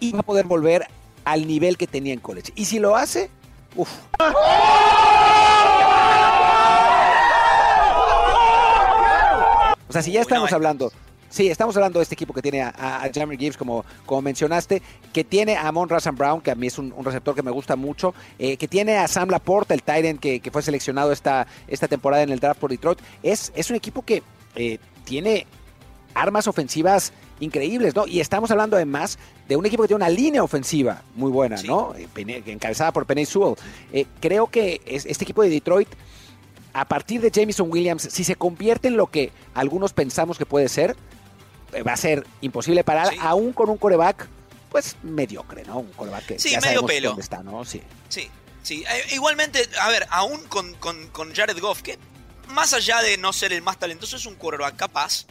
y 0.00 0.12
va 0.12 0.20
a 0.20 0.22
poder 0.22 0.46
volver 0.46 0.86
al 1.24 1.46
nivel 1.46 1.76
que 1.76 1.86
tenía 1.86 2.12
en 2.12 2.20
college. 2.20 2.52
Y 2.54 2.66
si 2.66 2.78
lo 2.78 2.96
hace, 2.96 3.30
uff. 3.74 3.90
O 9.88 9.92
sea, 9.92 10.02
si 10.02 10.12
ya 10.12 10.20
estamos 10.20 10.52
hablando 10.52 10.92
Sí, 11.36 11.48
estamos 11.50 11.76
hablando 11.76 11.98
de 11.98 12.04
este 12.04 12.14
equipo 12.14 12.32
que 12.32 12.40
tiene 12.40 12.62
a, 12.62 12.70
a 12.70 13.10
Jamie 13.14 13.36
Gibbs, 13.36 13.58
como, 13.58 13.84
como 14.06 14.22
mencionaste, 14.22 14.80
que 15.12 15.22
tiene 15.22 15.54
a 15.54 15.70
Mon 15.70 15.86
Razan 15.86 16.16
Brown, 16.16 16.40
que 16.40 16.50
a 16.50 16.54
mí 16.54 16.68
es 16.68 16.78
un, 16.78 16.94
receptor 17.04 17.34
que 17.34 17.42
me 17.42 17.50
gusta 17.50 17.76
mucho, 17.76 18.14
eh, 18.38 18.56
que 18.56 18.66
tiene 18.66 18.96
a 18.96 19.06
Sam 19.06 19.28
Laporta, 19.28 19.74
el 19.74 19.82
Tyrant 19.82 20.18
que, 20.18 20.40
que, 20.40 20.50
fue 20.50 20.62
seleccionado 20.62 21.12
esta, 21.12 21.46
esta 21.68 21.88
temporada 21.88 22.22
en 22.22 22.30
el 22.30 22.40
draft 22.40 22.58
por 22.58 22.70
Detroit. 22.70 23.00
Es, 23.22 23.52
es 23.54 23.68
un 23.68 23.76
equipo 23.76 24.00
que 24.00 24.22
eh, 24.54 24.78
tiene 25.04 25.46
armas 26.14 26.48
ofensivas 26.48 27.12
increíbles, 27.38 27.94
¿no? 27.94 28.06
Y 28.06 28.20
estamos 28.20 28.50
hablando 28.50 28.76
además 28.76 29.18
de 29.46 29.56
un 29.56 29.66
equipo 29.66 29.82
que 29.82 29.88
tiene 29.88 30.02
una 30.02 30.08
línea 30.08 30.42
ofensiva 30.42 31.02
muy 31.16 31.30
buena, 31.30 31.60
¿no? 31.64 31.94
Eh, 31.96 32.08
encabezada 32.46 32.92
por 32.92 33.04
Penny 33.04 33.26
Sewell. 33.26 33.56
creo 34.20 34.46
que 34.46 34.80
este 34.86 35.24
equipo 35.24 35.42
de 35.42 35.50
Detroit 35.50 35.88
a 36.72 36.86
partir 36.86 37.22
de 37.22 37.30
Jameson 37.30 37.70
Williams, 37.70 38.02
si 38.10 38.22
se 38.22 38.36
convierte 38.36 38.88
en 38.88 38.98
lo 38.98 39.06
que 39.06 39.32
algunos 39.54 39.94
pensamos 39.94 40.36
que 40.36 40.44
puede 40.44 40.68
ser, 40.68 40.90
eh, 40.92 40.96
va 41.86 41.92
a 41.92 41.96
ser 41.96 42.26
imposible 42.40 42.84
parar, 42.84 43.10
Sí. 43.10 43.18
aún 43.20 43.52
con 43.52 43.68
un 43.70 43.76
coreback, 43.78 44.26
pues 44.70 44.96
mediocre, 45.02 45.64
¿no? 45.64 45.78
Un 45.80 45.92
coreback 45.92 46.26
que 46.26 46.38
Sí, 46.38 46.50
ya 46.50 46.60
medio 46.60 46.84
pelo. 46.86 47.10
dónde 47.10 47.22
está, 47.22 47.42
¿no? 47.42 47.64
Sí. 47.64 47.82
Sí, 48.08 48.30
sí. 48.62 48.84
Eh, 48.88 49.14
igualmente, 49.14 49.68
a 49.80 49.88
ver, 49.88 50.06
aún 50.10 50.42
con, 50.48 50.74
con, 50.74 51.08
con 51.08 51.34
Jared 51.34 51.58
Goff, 51.60 51.82
que 51.82 51.98
más 52.48 52.72
allá 52.72 53.02
de 53.02 53.16
no 53.18 53.32
ser 53.32 53.52
el 53.52 53.62
más 53.62 53.78
talentoso, 53.78 54.16
es 54.16 54.26
un 54.26 54.34
quarterback 54.36 54.76
capaz. 54.76 55.26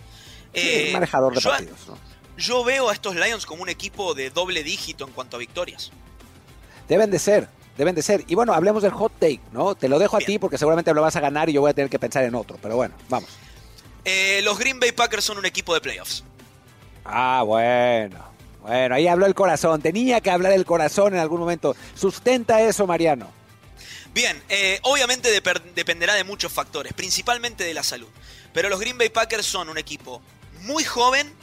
Eh, 0.54 0.86
un 0.88 0.94
manejador 0.94 1.34
de 1.36 1.42
yo, 1.42 1.50
partidos, 1.50 1.88
¿no? 1.88 1.98
yo 2.38 2.64
veo 2.64 2.90
a 2.90 2.94
estos 2.94 3.16
Lions 3.16 3.46
como 3.46 3.62
un 3.64 3.70
equipo 3.70 4.14
de 4.14 4.30
doble 4.30 4.64
dígito 4.64 5.06
en 5.06 5.12
cuanto 5.14 5.36
a 5.38 5.40
victorias. 5.40 5.92
Deben 6.88 7.10
de 7.12 7.20
ser, 7.20 7.50
deben 7.78 7.96
de 7.96 8.02
ser. 8.02 8.24
Y 8.28 8.36
bueno, 8.36 8.54
hablemos 8.54 8.84
del 8.84 8.92
hot 8.92 9.12
take, 9.20 9.42
¿no? 9.52 9.76
Te 9.76 9.90
lo 9.90 10.00
dejo 10.00 10.18
a 10.18 10.20
ti 10.20 10.38
porque 10.40 10.58
seguramente 10.58 10.94
lo 10.94 11.02
vas 11.02 11.16
a 11.16 11.20
ganar 11.20 11.50
y 11.50 11.54
yo 11.54 11.62
voy 11.62 11.72
a 11.72 11.74
tener 11.74 11.90
que 11.90 12.00
pensar 12.00 12.24
en 12.24 12.36
otro. 12.36 12.58
Pero 12.62 12.76
bueno, 12.76 12.94
vamos. 13.10 13.30
Eh, 14.06 14.42
los 14.44 14.58
Green 14.58 14.80
Bay 14.80 14.92
Packers 14.92 15.26
son 15.26 15.38
un 15.38 15.46
equipo 15.46 15.74
de 15.74 15.82
playoffs. 15.82 16.24
Ah, 17.04 17.44
bueno. 17.46 18.24
Bueno, 18.62 18.96
ahí 18.96 19.08
habló 19.08 19.26
el 19.26 19.36
corazón. 19.36 19.82
Tenía 19.82 20.22
que 20.22 20.32
hablar 20.32 20.54
el 20.54 20.66
corazón 20.66 21.14
en 21.14 21.20
algún 21.20 21.40
momento. 21.40 21.76
Sustenta 21.96 22.62
eso, 22.62 22.88
Mariano. 22.88 23.32
Bien, 24.14 24.42
eh, 24.48 24.80
obviamente 24.84 25.30
dependerá 25.76 26.14
de 26.14 26.24
muchos 26.24 26.52
factores, 26.52 26.94
principalmente 26.94 27.64
de 27.64 27.74
la 27.74 27.84
salud. 27.84 28.08
Pero 28.54 28.70
los 28.70 28.80
Green 28.80 28.98
Bay 28.98 29.10
Packers 29.10 29.46
son 29.46 29.70
un 29.70 29.78
equipo 29.78 30.22
muy 30.62 30.84
joven, 30.84 31.34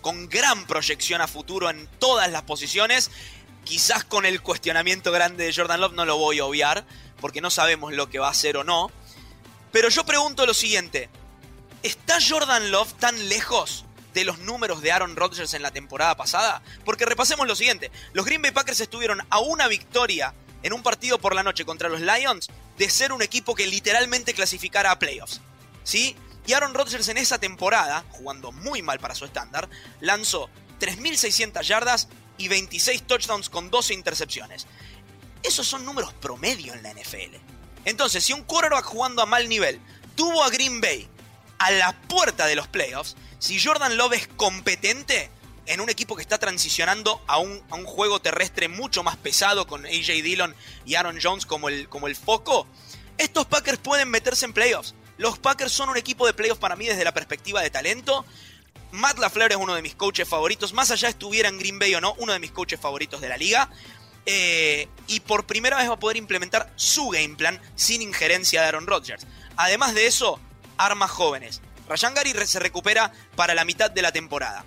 con 0.00 0.28
gran 0.28 0.66
proyección 0.66 1.20
a 1.20 1.28
futuro 1.28 1.70
en 1.70 1.88
todas 1.98 2.30
las 2.30 2.42
posiciones. 2.42 3.10
Quizás 3.64 4.04
con 4.04 4.26
el 4.26 4.42
cuestionamiento 4.42 5.12
grande 5.12 5.44
de 5.44 5.54
Jordan 5.54 5.80
Love 5.80 5.94
no 5.94 6.04
lo 6.04 6.18
voy 6.18 6.40
a 6.40 6.44
obviar, 6.44 6.84
porque 7.20 7.40
no 7.40 7.50
sabemos 7.50 7.92
lo 7.92 8.10
que 8.10 8.18
va 8.18 8.28
a 8.28 8.32
hacer 8.32 8.56
o 8.56 8.64
no. 8.64 8.90
Pero 9.72 9.88
yo 9.88 10.04
pregunto 10.04 10.46
lo 10.46 10.54
siguiente, 10.54 11.08
¿está 11.86 12.18
Jordan 12.20 12.72
Love 12.72 12.94
tan 12.94 13.28
lejos 13.28 13.84
de 14.12 14.24
los 14.24 14.40
números 14.40 14.82
de 14.82 14.90
Aaron 14.90 15.14
Rodgers 15.14 15.54
en 15.54 15.62
la 15.62 15.70
temporada 15.70 16.16
pasada? 16.16 16.60
Porque 16.84 17.06
repasemos 17.06 17.46
lo 17.46 17.54
siguiente, 17.54 17.92
los 18.12 18.26
Green 18.26 18.42
Bay 18.42 18.50
Packers 18.50 18.80
estuvieron 18.80 19.22
a 19.30 19.38
una 19.38 19.68
victoria 19.68 20.34
en 20.62 20.72
un 20.72 20.82
partido 20.82 21.18
por 21.18 21.34
la 21.34 21.44
noche 21.44 21.64
contra 21.64 21.88
los 21.88 22.00
Lions 22.00 22.48
de 22.76 22.90
ser 22.90 23.12
un 23.12 23.22
equipo 23.22 23.54
que 23.54 23.68
literalmente 23.68 24.34
clasificara 24.34 24.90
a 24.90 24.98
playoffs. 24.98 25.40
¿Sí? 25.84 26.16
Y 26.46 26.52
Aaron 26.54 26.74
Rodgers 26.74 27.08
en 27.08 27.18
esa 27.18 27.38
temporada, 27.38 28.04
jugando 28.10 28.50
muy 28.50 28.82
mal 28.82 28.98
para 28.98 29.14
su 29.14 29.24
estándar, 29.24 29.68
lanzó 30.00 30.50
3.600 30.80 31.62
yardas 31.62 32.08
y 32.36 32.48
26 32.48 33.06
touchdowns 33.06 33.48
con 33.48 33.70
12 33.70 33.94
intercepciones. 33.94 34.66
Esos 35.42 35.66
son 35.66 35.84
números 35.84 36.12
promedio 36.14 36.74
en 36.74 36.82
la 36.82 36.92
NFL. 36.92 37.36
Entonces, 37.84 38.24
si 38.24 38.32
un 38.32 38.42
quarterback 38.42 38.84
jugando 38.84 39.22
a 39.22 39.26
mal 39.26 39.48
nivel 39.48 39.80
tuvo 40.16 40.42
a 40.42 40.50
Green 40.50 40.80
Bay 40.80 41.08
a 41.58 41.70
la 41.70 41.92
puerta 41.92 42.46
de 42.46 42.54
los 42.54 42.68
playoffs, 42.68 43.16
si 43.38 43.60
Jordan 43.60 43.96
Love 43.96 44.14
es 44.14 44.28
competente 44.28 45.30
en 45.66 45.80
un 45.80 45.90
equipo 45.90 46.16
que 46.16 46.22
está 46.22 46.38
transicionando 46.38 47.20
a 47.26 47.38
un, 47.38 47.62
a 47.70 47.74
un 47.74 47.84
juego 47.84 48.20
terrestre 48.20 48.68
mucho 48.68 49.02
más 49.02 49.16
pesado 49.16 49.66
con 49.66 49.84
AJ 49.84 50.22
Dillon 50.22 50.54
y 50.84 50.94
Aaron 50.94 51.18
Jones 51.20 51.44
como 51.44 51.68
el, 51.68 51.88
como 51.88 52.06
el 52.06 52.16
foco, 52.16 52.66
estos 53.18 53.46
Packers 53.46 53.78
pueden 53.78 54.08
meterse 54.08 54.44
en 54.44 54.52
playoffs. 54.52 54.94
Los 55.18 55.38
Packers 55.38 55.72
son 55.72 55.88
un 55.88 55.96
equipo 55.96 56.26
de 56.26 56.34
playoffs 56.34 56.60
para 56.60 56.76
mí 56.76 56.86
desde 56.86 57.04
la 57.04 57.14
perspectiva 57.14 57.62
de 57.62 57.70
talento. 57.70 58.24
Matt 58.92 59.18
LaFleur 59.18 59.52
es 59.52 59.58
uno 59.58 59.74
de 59.74 59.82
mis 59.82 59.94
coaches 59.94 60.28
favoritos, 60.28 60.72
más 60.72 60.90
allá 60.90 61.08
estuviera 61.08 61.48
en 61.48 61.58
Green 61.58 61.78
Bay 61.78 61.94
o 61.94 62.00
no, 62.00 62.14
uno 62.18 62.32
de 62.32 62.38
mis 62.38 62.52
coaches 62.52 62.78
favoritos 62.78 63.20
de 63.20 63.28
la 63.28 63.36
liga. 63.36 63.70
Eh, 64.28 64.88
y 65.06 65.20
por 65.20 65.46
primera 65.46 65.76
vez 65.76 65.88
va 65.88 65.94
a 65.94 65.98
poder 65.98 66.16
implementar 66.16 66.72
su 66.74 67.08
game 67.10 67.36
plan 67.36 67.60
sin 67.76 68.02
injerencia 68.02 68.60
de 68.60 68.68
Aaron 68.68 68.86
Rodgers. 68.86 69.26
Además 69.56 69.94
de 69.94 70.06
eso, 70.06 70.40
armas 70.78 71.10
jóvenes. 71.10 71.60
Re- 71.88 72.46
se 72.46 72.58
recupera 72.58 73.12
para 73.34 73.54
la 73.54 73.64
mitad 73.64 73.90
de 73.90 74.02
la 74.02 74.12
temporada. 74.12 74.64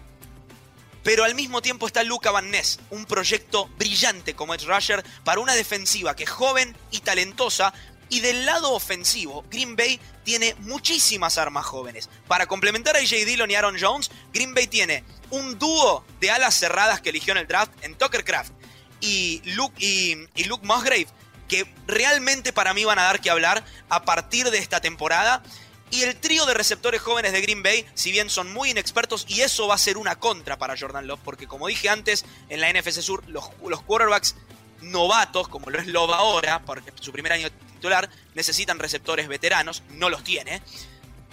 Pero 1.04 1.24
al 1.24 1.34
mismo 1.36 1.62
tiempo 1.62 1.88
está 1.88 2.04
Luca 2.04 2.32
Van 2.32 2.52
Ness, 2.52 2.80
un 2.90 3.06
proyecto 3.06 3.68
brillante 3.78 4.36
como 4.36 4.54
Edge 4.54 4.66
Rusher 4.66 5.04
para 5.24 5.40
una 5.40 5.54
defensiva 5.56 6.16
que 6.16 6.24
es 6.26 6.30
joven 6.30 6.76
y 6.92 7.00
talentosa. 7.00 7.74
Y 8.12 8.22
del 8.22 8.46
lado 8.46 8.72
ofensivo, 8.74 9.46
Green 9.52 9.76
Bay 9.76 10.00
tiene 10.24 10.56
muchísimas 10.62 11.38
armas 11.38 11.66
jóvenes. 11.66 12.10
Para 12.28 12.48
complementar 12.48 12.96
a 12.96 13.00
AJ 13.00 13.26
Dillon 13.26 13.52
y 13.52 13.56
Aaron 13.56 13.78
Jones, 13.80 14.10
Green 14.34 14.54
Bay 14.56 14.66
tiene 14.68 15.04
un 15.30 15.60
dúo 15.60 16.04
de 16.20 16.32
alas 16.32 16.56
cerradas 16.56 17.02
que 17.02 17.10
eligió 17.10 17.34
en 17.34 17.38
el 17.38 17.48
draft 17.48 17.72
en 17.84 17.96
Tucker 17.96 18.26
Craft 18.26 18.52
y 19.00 19.42
Luke, 19.54 19.76
y 19.80 20.44
Luke 20.46 20.66
Musgrave, 20.66 21.08
que 21.48 21.72
realmente 21.86 22.52
para 22.52 22.74
mí 22.74 22.84
van 22.84 22.98
a 23.00 23.04
dar 23.04 23.22
que 23.22 23.30
hablar 23.30 23.64
a 23.90 24.04
partir 24.04 24.50
de 24.50 24.58
esta 24.58 24.82
temporada. 24.82 25.44
Y 25.92 26.04
el 26.04 26.16
trío 26.16 26.46
de 26.46 26.54
receptores 26.54 27.02
jóvenes 27.02 27.32
de 27.32 27.42
Green 27.42 27.64
Bay, 27.64 27.86
si 27.96 28.12
bien 28.12 28.30
son 28.30 28.54
muy 28.54 28.72
inexpertos, 28.72 29.26
y 29.28 29.42
eso 29.42 29.68
va 29.68 29.76
a 29.76 29.80
ser 29.80 29.98
una 29.98 30.18
contra 30.18 30.58
para 30.58 30.78
Jordan 30.78 31.08
Love, 31.08 31.20
porque 31.24 31.48
como 31.48 31.68
dije 31.68 31.90
antes, 31.90 32.26
en 32.50 32.62
la 32.62 32.72
NFC 32.72 33.02
Sur, 33.02 33.24
los, 33.28 33.46
los 33.66 33.82
quarterbacks 33.82 34.36
novatos, 34.82 35.48
como 35.48 35.70
lo 35.70 35.80
es 35.80 35.88
Love 35.88 36.14
ahora, 36.14 36.62
porque 36.64 36.92
su 37.00 37.12
primer 37.12 37.34
año 37.34 37.50
titular, 37.74 38.10
necesitan 38.36 38.78
receptores 38.78 39.28
veteranos, 39.28 39.84
no 39.92 40.10
los 40.10 40.24
tiene. 40.24 40.62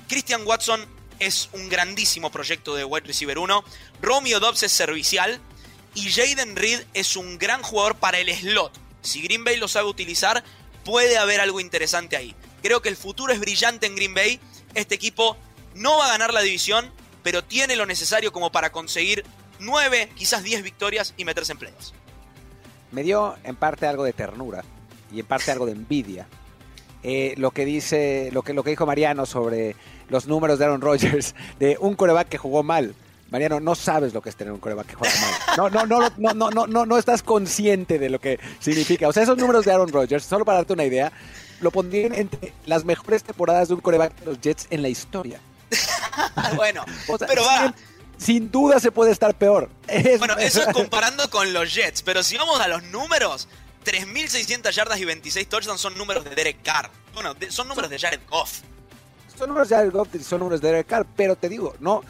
Christian 0.08 0.46
Watson 0.46 0.86
es 1.18 1.48
un 1.52 1.68
grandísimo 1.68 2.30
proyecto 2.30 2.74
de 2.74 2.84
wide 2.84 3.06
receiver 3.06 3.38
1. 3.38 3.64
Romeo 4.00 4.40
Dobbs 4.40 4.62
es 4.62 4.72
servicial. 4.72 5.40
Y 5.94 6.10
Jaden 6.12 6.56
Reed 6.56 6.82
es 6.92 7.16
un 7.16 7.38
gran 7.38 7.62
jugador 7.62 7.96
para 7.96 8.18
el 8.18 8.34
slot. 8.34 8.72
Si 9.00 9.22
Green 9.22 9.44
Bay 9.44 9.56
lo 9.56 9.66
sabe 9.66 9.88
utilizar, 9.88 10.44
puede 10.84 11.16
haber 11.16 11.40
algo 11.40 11.58
interesante 11.58 12.16
ahí. 12.16 12.34
Creo 12.66 12.82
que 12.82 12.88
el 12.88 12.96
futuro 12.96 13.32
es 13.32 13.38
brillante 13.38 13.86
en 13.86 13.94
Green 13.94 14.12
Bay. 14.12 14.40
Este 14.74 14.96
equipo 14.96 15.36
no 15.76 15.98
va 15.98 16.06
a 16.06 16.08
ganar 16.08 16.34
la 16.34 16.40
división, 16.40 16.90
pero 17.22 17.44
tiene 17.44 17.76
lo 17.76 17.86
necesario 17.86 18.32
como 18.32 18.50
para 18.50 18.72
conseguir 18.72 19.22
9, 19.60 20.08
quizás 20.16 20.42
10 20.42 20.64
victorias 20.64 21.14
y 21.16 21.24
meterse 21.24 21.52
en 21.52 21.58
playoffs. 21.58 21.94
Me 22.90 23.04
dio 23.04 23.36
en 23.44 23.54
parte 23.54 23.86
algo 23.86 24.02
de 24.02 24.12
ternura 24.12 24.64
y 25.12 25.20
en 25.20 25.26
parte 25.26 25.52
algo 25.52 25.64
de 25.64 25.72
envidia. 25.72 26.26
Eh, 27.04 27.34
lo 27.36 27.52
que 27.52 27.64
dice, 27.64 28.30
lo 28.32 28.42
que, 28.42 28.52
lo 28.52 28.64
que 28.64 28.70
dijo 28.70 28.84
Mariano 28.84 29.26
sobre 29.26 29.76
los 30.08 30.26
números 30.26 30.58
de 30.58 30.64
Aaron 30.64 30.80
Rodgers, 30.80 31.36
de 31.60 31.76
un 31.78 31.94
coreback 31.94 32.28
que 32.28 32.38
jugó 32.38 32.64
mal. 32.64 32.96
Mariano, 33.30 33.60
no 33.60 33.76
sabes 33.76 34.12
lo 34.12 34.20
que 34.22 34.30
es 34.30 34.34
tener 34.34 34.52
un 34.52 34.58
coreback 34.58 34.88
que 34.88 34.94
juega 34.96 35.14
mal. 35.20 35.34
No, 35.56 35.70
no, 35.70 35.86
no, 35.86 36.00
no, 36.18 36.34
no, 36.34 36.50
no, 36.50 36.66
no, 36.66 36.84
no 36.84 36.98
estás 36.98 37.22
consciente 37.22 38.00
de 38.00 38.10
lo 38.10 38.18
que 38.18 38.40
significa. 38.58 39.06
O 39.06 39.12
sea, 39.12 39.22
esos 39.22 39.38
números 39.38 39.64
de 39.64 39.70
Aaron 39.70 39.92
Rodgers, 39.92 40.24
solo 40.24 40.44
para 40.44 40.58
darte 40.58 40.72
una 40.72 40.84
idea, 40.84 41.12
lo 41.60 41.70
pondrían 41.70 42.14
entre 42.14 42.52
las 42.66 42.84
mejores 42.84 43.22
temporadas 43.22 43.68
de 43.68 43.74
un 43.74 43.80
coreback 43.80 44.14
de 44.20 44.26
los 44.26 44.40
Jets 44.40 44.66
en 44.70 44.82
la 44.82 44.88
historia. 44.88 45.40
bueno, 46.56 46.84
O 47.08 47.18
sea, 47.18 47.26
pero 47.26 47.44
va. 47.44 47.74
sin, 48.18 48.42
sin 48.42 48.50
duda 48.50 48.80
se 48.80 48.92
puede 48.92 49.10
estar 49.12 49.34
peor. 49.36 49.68
Es- 49.88 50.18
Bueno, 50.18 50.36
eso 50.38 50.60
es 50.62 50.66
comparando 50.72 51.28
con 51.30 51.52
los 51.52 51.74
Jets, 51.74 52.02
pero 52.02 52.22
si 52.22 52.36
vamos 52.36 52.60
a 52.60 52.68
los 52.68 52.82
números, 52.84 53.48
3.600 53.84 54.70
yardas 54.72 54.98
y 55.00 55.04
26 55.04 55.48
touchdowns 55.48 55.80
son 55.80 55.96
números 55.96 56.24
de 56.24 56.34
Derek 56.34 56.62
Carr. 56.62 56.90
Bueno, 57.14 57.34
de- 57.34 57.50
son 57.50 57.68
números 57.68 57.90
de 57.90 57.98
Jared 57.98 58.20
Goff. 58.28 58.60
Son 59.36 59.48
números 59.48 59.68
de 59.68 59.76
Jared 59.76 59.92
Goff, 59.92 60.08
son 60.22 60.40
números 60.40 60.60
de 60.60 60.68
Derek 60.68 60.86
Carr, 60.86 61.06
pero 61.16 61.36
te 61.36 61.48
digo, 61.48 61.74
no. 61.80 62.02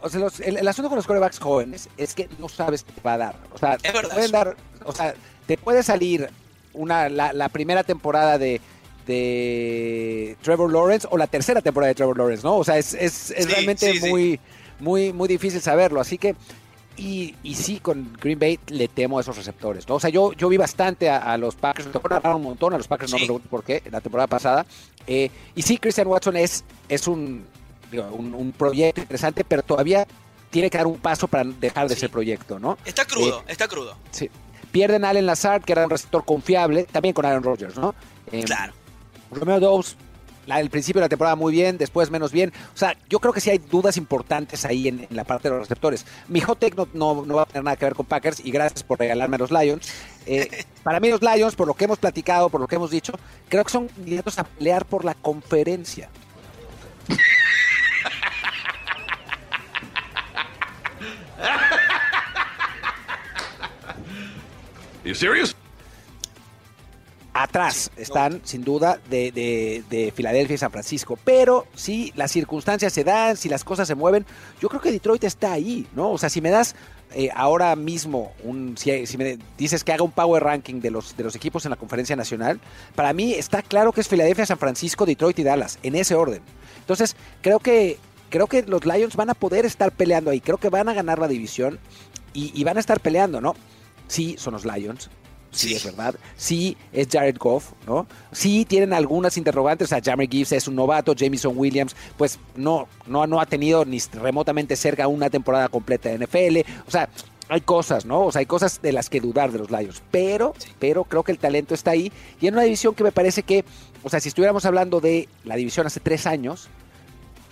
O 0.00 0.08
sea, 0.08 0.20
los- 0.20 0.40
el, 0.40 0.58
el 0.58 0.68
asunto 0.68 0.88
con 0.88 0.96
los 0.96 1.06
corebacks 1.06 1.38
jóvenes 1.38 1.88
es 1.96 2.14
que 2.14 2.28
no 2.38 2.48
sabes 2.48 2.84
qué 2.84 2.92
te 2.92 3.00
va 3.00 3.14
a 3.14 3.18
dar. 3.18 3.36
O 3.52 3.58
sea, 3.58 3.76
te 3.78 3.90
pueden 3.92 4.30
dar, 4.30 4.56
o 4.84 4.92
sea, 4.92 5.14
te 5.46 5.56
puede 5.58 5.82
salir 5.82 6.30
una, 6.74 7.08
la, 7.08 7.32
la 7.32 7.48
primera 7.48 7.82
temporada 7.84 8.38
de, 8.38 8.60
de 9.06 10.36
Trevor 10.42 10.72
Lawrence 10.72 11.06
o 11.10 11.16
la 11.16 11.26
tercera 11.26 11.60
temporada 11.60 11.88
de 11.88 11.94
Trevor 11.94 12.18
Lawrence, 12.18 12.42
¿no? 12.44 12.56
O 12.56 12.64
sea, 12.64 12.78
es, 12.78 12.94
es, 12.94 13.30
es 13.30 13.44
Sí, 13.46 13.50
realmente 13.50 13.92
sí, 13.92 14.00
sí. 14.00 14.08
muy, 14.10 14.40
muy, 14.80 15.12
muy 15.12 15.28
difícil 15.28 15.60
saberlo. 15.60 16.00
Así 16.00 16.18
que, 16.18 16.34
y, 16.96 17.34
y 17.42 17.54
sí, 17.54 17.80
con 17.80 18.12
Green 18.20 18.38
Bay 18.38 18.58
le 18.68 18.88
temo 18.88 19.18
a 19.18 19.20
esos 19.20 19.36
receptores, 19.36 19.88
¿no? 19.88 19.96
O 19.96 20.00
sea, 20.00 20.10
yo, 20.10 20.32
yo 20.32 20.48
vi 20.48 20.56
bastante 20.56 21.10
a, 21.10 21.18
a 21.18 21.36
los 21.38 21.54
Packers, 21.56 21.88
me 21.92 22.30
un 22.34 22.42
montón 22.42 22.72
a 22.74 22.78
los 22.78 22.86
Packers, 22.88 23.10
no 23.12 23.18
me 23.18 23.24
pregunto 23.24 23.48
por 23.48 23.64
qué, 23.64 23.82
la 23.90 24.00
temporada 24.00 24.26
pasada. 24.26 24.64
Eh, 25.06 25.30
y 25.54 25.62
sí, 25.62 25.78
Christian 25.78 26.06
Watson 26.06 26.36
es, 26.36 26.64
es 26.88 27.08
un, 27.08 27.44
digo, 27.90 28.04
un, 28.12 28.34
un 28.34 28.52
proyecto 28.52 29.00
interesante, 29.00 29.44
pero 29.44 29.62
todavía 29.62 30.06
tiene 30.50 30.70
que 30.70 30.78
dar 30.78 30.86
un 30.86 30.98
paso 30.98 31.26
para 31.26 31.42
dejar 31.44 31.88
de 31.88 31.96
ser 31.96 32.10
proyecto, 32.10 32.60
¿no? 32.60 32.78
Está 32.84 33.04
crudo, 33.04 33.40
Eh, 33.40 33.44
está 33.48 33.66
crudo. 33.66 33.96
Sí. 34.12 34.30
Pierden 34.74 35.04
a 35.04 35.10
Allen 35.10 35.24
Lazard, 35.24 35.62
que 35.62 35.70
era 35.70 35.84
un 35.84 35.90
receptor 35.90 36.24
confiable, 36.24 36.82
también 36.90 37.12
con 37.14 37.24
Aaron 37.24 37.44
Rodgers, 37.44 37.76
¿no? 37.76 37.94
Eh, 38.32 38.42
Claro. 38.42 38.72
Romeo 39.30 39.60
Dobbs, 39.60 39.96
la, 40.46 40.58
el 40.58 40.68
principio 40.68 40.98
de 40.98 41.04
la 41.04 41.08
temporada 41.08 41.36
muy 41.36 41.52
bien, 41.52 41.78
después 41.78 42.10
menos 42.10 42.32
bien. 42.32 42.52
O 42.74 42.76
sea, 42.76 42.96
yo 43.08 43.20
creo 43.20 43.32
que 43.32 43.40
sí 43.40 43.50
hay 43.50 43.58
dudas 43.58 43.96
importantes 43.96 44.64
ahí 44.64 44.88
en, 44.88 45.06
en 45.08 45.16
la 45.16 45.22
parte 45.22 45.48
de 45.48 45.54
los 45.54 45.60
receptores. 45.60 46.04
Mi 46.26 46.40
hot 46.40 46.58
take 46.58 46.74
no, 46.74 46.88
no, 46.92 47.24
no 47.24 47.36
va 47.36 47.42
a 47.42 47.46
tener 47.46 47.62
nada 47.62 47.76
que 47.76 47.84
ver 47.84 47.94
con 47.94 48.06
Packers 48.06 48.44
y 48.44 48.50
gracias 48.50 48.82
por 48.82 48.98
regalarme 48.98 49.36
a 49.36 49.38
los 49.38 49.52
Lions. 49.52 49.92
Eh, 50.26 50.64
para 50.82 50.98
mí 50.98 51.08
los 51.08 51.22
Lions, 51.22 51.54
por 51.54 51.68
lo 51.68 51.74
que 51.74 51.84
hemos 51.84 51.98
platicado, 52.00 52.48
por 52.48 52.60
lo 52.60 52.66
que 52.66 52.74
hemos 52.74 52.90
dicho, 52.90 53.12
creo 53.48 53.62
que 53.62 53.70
son 53.70 53.86
candidatos 53.86 54.40
a 54.40 54.42
pelear 54.44 54.84
por 54.86 55.04
la 55.04 55.14
conferencia. 55.14 56.08
You 65.04 65.14
serious? 65.14 65.54
atrás 67.34 67.90
están, 67.96 68.40
sin 68.44 68.62
duda, 68.62 69.00
de, 69.10 69.32
de, 69.32 69.82
de, 69.90 70.12
Filadelfia 70.12 70.54
y 70.54 70.58
San 70.58 70.70
Francisco. 70.70 71.18
Pero 71.24 71.66
si 71.74 72.12
las 72.14 72.30
circunstancias 72.30 72.92
se 72.92 73.02
dan, 73.02 73.36
si 73.36 73.48
las 73.48 73.64
cosas 73.64 73.88
se 73.88 73.96
mueven, 73.96 74.24
yo 74.60 74.68
creo 74.68 74.80
que 74.80 74.92
Detroit 74.92 75.24
está 75.24 75.52
ahí, 75.52 75.86
¿no? 75.96 76.12
O 76.12 76.18
sea, 76.18 76.30
si 76.30 76.40
me 76.40 76.50
das 76.50 76.76
eh, 77.12 77.30
ahora 77.34 77.74
mismo, 77.74 78.32
un, 78.44 78.78
si, 78.78 79.04
si, 79.06 79.18
me 79.18 79.36
dices 79.58 79.82
que 79.82 79.92
haga 79.92 80.04
un 80.04 80.12
power 80.12 80.44
ranking 80.44 80.80
de 80.80 80.92
los, 80.92 81.16
de 81.16 81.24
los 81.24 81.34
equipos 81.34 81.66
en 81.66 81.70
la 81.70 81.76
conferencia 81.76 82.14
nacional, 82.14 82.60
para 82.94 83.12
mí 83.12 83.34
está 83.34 83.62
claro 83.62 83.92
que 83.92 84.00
es 84.00 84.08
Filadelfia, 84.08 84.46
San 84.46 84.58
Francisco, 84.58 85.04
Detroit 85.04 85.38
y 85.40 85.42
Dallas, 85.42 85.80
en 85.82 85.96
ese 85.96 86.14
orden. 86.14 86.40
Entonces, 86.78 87.16
creo 87.42 87.58
que, 87.58 87.98
creo 88.30 88.46
que 88.46 88.62
los 88.62 88.86
Lions 88.86 89.16
van 89.16 89.30
a 89.30 89.34
poder 89.34 89.66
estar 89.66 89.90
peleando 89.90 90.30
ahí, 90.30 90.40
creo 90.40 90.58
que 90.58 90.68
van 90.68 90.88
a 90.88 90.94
ganar 90.94 91.18
la 91.18 91.26
división 91.26 91.80
y, 92.32 92.52
y 92.54 92.62
van 92.62 92.76
a 92.76 92.80
estar 92.80 93.00
peleando, 93.00 93.40
¿no? 93.40 93.56
Sí, 94.06 94.36
son 94.38 94.54
los 94.54 94.64
Lions, 94.64 95.10
sí, 95.50 95.68
sí, 95.68 95.74
es 95.74 95.84
verdad. 95.84 96.14
Sí 96.36 96.76
es 96.92 97.08
Jared 97.10 97.36
Goff, 97.38 97.72
¿no? 97.86 98.06
Sí 98.32 98.64
tienen 98.64 98.92
algunas 98.92 99.36
interrogantes. 99.36 99.86
O 99.86 99.88
sea, 99.88 100.00
Jammer 100.02 100.28
Gibbs 100.28 100.52
es 100.52 100.68
un 100.68 100.74
novato, 100.74 101.14
Jamison 101.16 101.56
Williams, 101.56 101.96
pues 102.16 102.38
no, 102.56 102.88
no, 103.06 103.26
no 103.26 103.40
ha 103.40 103.46
tenido 103.46 103.84
ni 103.84 103.98
remotamente 104.12 104.76
cerca 104.76 105.08
una 105.08 105.30
temporada 105.30 105.68
completa 105.68 106.10
de 106.10 106.18
NFL. 106.26 106.70
O 106.86 106.90
sea, 106.90 107.08
hay 107.48 107.60
cosas, 107.60 108.04
¿no? 108.04 108.26
O 108.26 108.32
sea, 108.32 108.40
hay 108.40 108.46
cosas 108.46 108.80
de 108.82 108.92
las 108.92 109.08
que 109.10 109.20
dudar 109.20 109.52
de 109.52 109.58
los 109.58 109.70
Lions. 109.70 110.02
Pero, 110.10 110.54
sí. 110.58 110.70
pero 110.78 111.04
creo 111.04 111.22
que 111.22 111.32
el 111.32 111.38
talento 111.38 111.74
está 111.74 111.92
ahí. 111.92 112.12
Y 112.40 112.46
en 112.46 112.54
una 112.54 112.62
división 112.64 112.94
que 112.94 113.04
me 113.04 113.12
parece 113.12 113.42
que, 113.42 113.64
o 114.02 114.10
sea, 114.10 114.20
si 114.20 114.28
estuviéramos 114.28 114.64
hablando 114.64 115.00
de 115.00 115.28
la 115.44 115.56
división 115.56 115.86
hace 115.86 116.00
tres 116.00 116.26
años, 116.26 116.68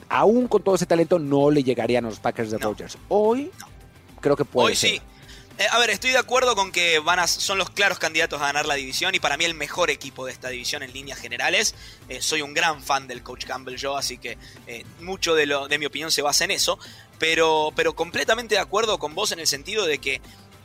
aún 0.08 0.48
con 0.48 0.62
todo 0.62 0.74
ese 0.74 0.86
talento 0.86 1.18
no 1.18 1.50
le 1.50 1.62
llegarían 1.62 2.04
a 2.04 2.08
los 2.10 2.20
Packers 2.20 2.50
de 2.50 2.58
no. 2.58 2.68
Rodgers. 2.68 2.98
Hoy 3.08 3.50
no. 3.58 3.66
creo 4.20 4.36
que 4.36 4.44
puede 4.44 4.68
Hoy 4.68 4.76
ser. 4.76 4.90
sí. 4.90 5.00
Eh, 5.58 5.66
a 5.70 5.78
ver, 5.78 5.90
estoy 5.90 6.10
de 6.10 6.18
acuerdo 6.18 6.56
con 6.56 6.72
que 6.72 6.98
van 6.98 7.18
a, 7.18 7.26
son 7.26 7.58
los 7.58 7.68
claros 7.70 7.98
candidatos 7.98 8.40
a 8.40 8.46
ganar 8.46 8.64
la 8.64 8.74
división 8.74 9.14
y 9.14 9.20
para 9.20 9.36
mí 9.36 9.44
el 9.44 9.54
mejor 9.54 9.90
equipo 9.90 10.24
de 10.24 10.32
esta 10.32 10.48
división 10.48 10.82
en 10.82 10.92
líneas 10.92 11.18
generales. 11.18 11.74
Eh, 12.08 12.22
soy 12.22 12.40
un 12.40 12.54
gran 12.54 12.82
fan 12.82 13.06
del 13.06 13.22
coach 13.22 13.44
Campbell 13.44 13.76
yo, 13.76 13.96
así 13.96 14.16
que 14.16 14.38
eh, 14.66 14.84
mucho 15.00 15.34
de, 15.34 15.46
lo, 15.46 15.68
de 15.68 15.78
mi 15.78 15.86
opinión 15.86 16.10
se 16.10 16.22
basa 16.22 16.44
en 16.44 16.52
eso. 16.52 16.78
Pero, 17.18 17.72
pero 17.76 17.94
completamente 17.94 18.54
de 18.54 18.60
acuerdo 18.60 18.98
con 18.98 19.14
vos 19.14 19.32
en 19.32 19.40
el 19.40 19.46
sentido 19.46 19.84
de 19.84 19.98
que 19.98 20.20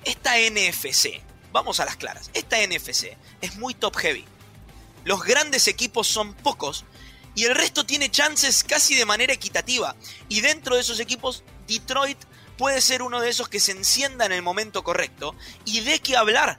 esta 0.06 0.38
NFC, 0.38 1.22
vamos 1.51 1.79
a 1.79 1.86
las 1.86 1.98
claras, 1.98 2.32
esta 2.34 2.58
NFC 2.65 3.17
es 3.41 3.56
muy 3.58 3.74
top 3.74 3.96
heavy. 3.98 4.25
Los 5.03 5.24
grandes 5.24 5.67
equipos 5.67 6.08
son 6.08 6.34
pocos 6.34 6.86
y 7.36 7.44
el 7.44 7.56
resto 7.56 7.86
tiene 7.86 8.10
chances 8.10 8.63
casi 8.63 8.96
de 8.96 9.06
manera 9.06 9.34
equitativa. 9.34 9.96
Y 10.29 10.41
dentro 10.41 10.75
de 10.75 10.82
esos 10.82 11.00
equipos, 11.00 11.44
Detroit 11.67 12.17
puede 12.57 12.81
ser 12.81 13.01
uno 13.01 13.21
de 13.21 13.29
esos 13.29 13.49
que 13.49 13.59
se 13.59 13.71
encienda 13.71 14.25
en 14.25 14.31
el 14.31 14.41
momento 14.41 14.83
correcto 14.83 15.35
y 15.65 15.81
de 15.81 15.99
qué 15.99 16.17
hablar. 16.17 16.57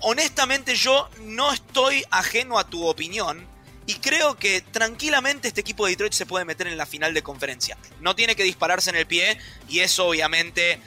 Honestamente 0.00 0.74
yo 0.76 1.08
no 1.20 1.52
estoy 1.52 2.04
ajeno 2.10 2.58
a 2.58 2.68
tu 2.68 2.86
opinión 2.86 3.46
y 3.86 3.94
creo 3.94 4.36
que 4.36 4.60
tranquilamente 4.60 5.48
este 5.48 5.60
equipo 5.60 5.84
de 5.84 5.92
Detroit 5.92 6.12
se 6.12 6.26
puede 6.26 6.44
meter 6.44 6.66
en 6.66 6.76
la 6.76 6.86
final 6.86 7.12
de 7.12 7.22
conferencia. 7.22 7.76
No 8.00 8.14
tiene 8.14 8.36
que 8.36 8.44
dispararse 8.44 8.90
en 8.90 8.96
el 8.96 9.06
pie 9.06 9.38
y 9.68 9.80
eso 9.80 10.06
obviamente 10.06 10.80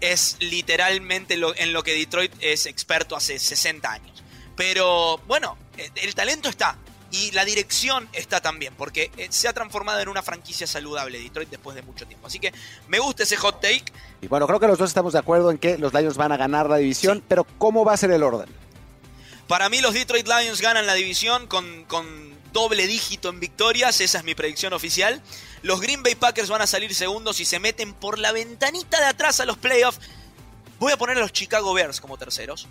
es 0.00 0.36
literalmente 0.40 1.36
lo, 1.36 1.54
en 1.56 1.72
lo 1.72 1.82
que 1.82 1.94
Detroit 1.94 2.32
es 2.40 2.66
experto 2.66 3.16
hace 3.16 3.38
60 3.38 3.90
años. 3.90 4.22
Pero 4.56 5.18
bueno, 5.26 5.56
el 5.76 6.14
talento 6.14 6.48
está. 6.48 6.78
Y 7.10 7.30
la 7.32 7.44
dirección 7.44 8.08
está 8.12 8.40
también, 8.40 8.74
porque 8.76 9.10
se 9.30 9.48
ha 9.48 9.52
transformado 9.54 10.00
en 10.00 10.08
una 10.08 10.22
franquicia 10.22 10.66
saludable 10.66 11.18
Detroit 11.18 11.48
después 11.48 11.74
de 11.74 11.82
mucho 11.82 12.06
tiempo. 12.06 12.26
Así 12.26 12.38
que 12.38 12.52
me 12.88 12.98
gusta 12.98 13.22
ese 13.22 13.36
hot 13.36 13.60
take. 13.60 13.84
Y 14.20 14.28
bueno, 14.28 14.46
creo 14.46 14.60
que 14.60 14.66
los 14.66 14.78
dos 14.78 14.90
estamos 14.90 15.14
de 15.14 15.18
acuerdo 15.18 15.50
en 15.50 15.58
que 15.58 15.78
los 15.78 15.94
Lions 15.94 16.16
van 16.18 16.32
a 16.32 16.36
ganar 16.36 16.68
la 16.68 16.76
división, 16.76 17.18
sí. 17.18 17.24
pero 17.26 17.44
¿cómo 17.56 17.84
va 17.84 17.94
a 17.94 17.96
ser 17.96 18.10
el 18.10 18.22
orden? 18.22 18.48
Para 19.46 19.70
mí 19.70 19.80
los 19.80 19.94
Detroit 19.94 20.28
Lions 20.28 20.60
ganan 20.60 20.86
la 20.86 20.92
división 20.92 21.46
con, 21.46 21.84
con 21.84 22.04
doble 22.52 22.86
dígito 22.86 23.30
en 23.30 23.40
victorias, 23.40 24.00
esa 24.02 24.18
es 24.18 24.24
mi 24.24 24.34
predicción 24.34 24.74
oficial. 24.74 25.22
Los 25.62 25.80
Green 25.80 26.02
Bay 26.02 26.14
Packers 26.14 26.50
van 26.50 26.60
a 26.60 26.66
salir 26.66 26.94
segundos 26.94 27.40
y 27.40 27.44
se 27.44 27.58
meten 27.58 27.94
por 27.94 28.18
la 28.18 28.32
ventanita 28.32 29.00
de 29.00 29.06
atrás 29.06 29.40
a 29.40 29.46
los 29.46 29.56
playoffs. 29.56 30.00
Voy 30.78 30.92
a 30.92 30.96
poner 30.96 31.16
a 31.16 31.20
los 31.20 31.32
Chicago 31.32 31.72
Bears 31.72 32.00
como 32.00 32.18
terceros. 32.18 32.68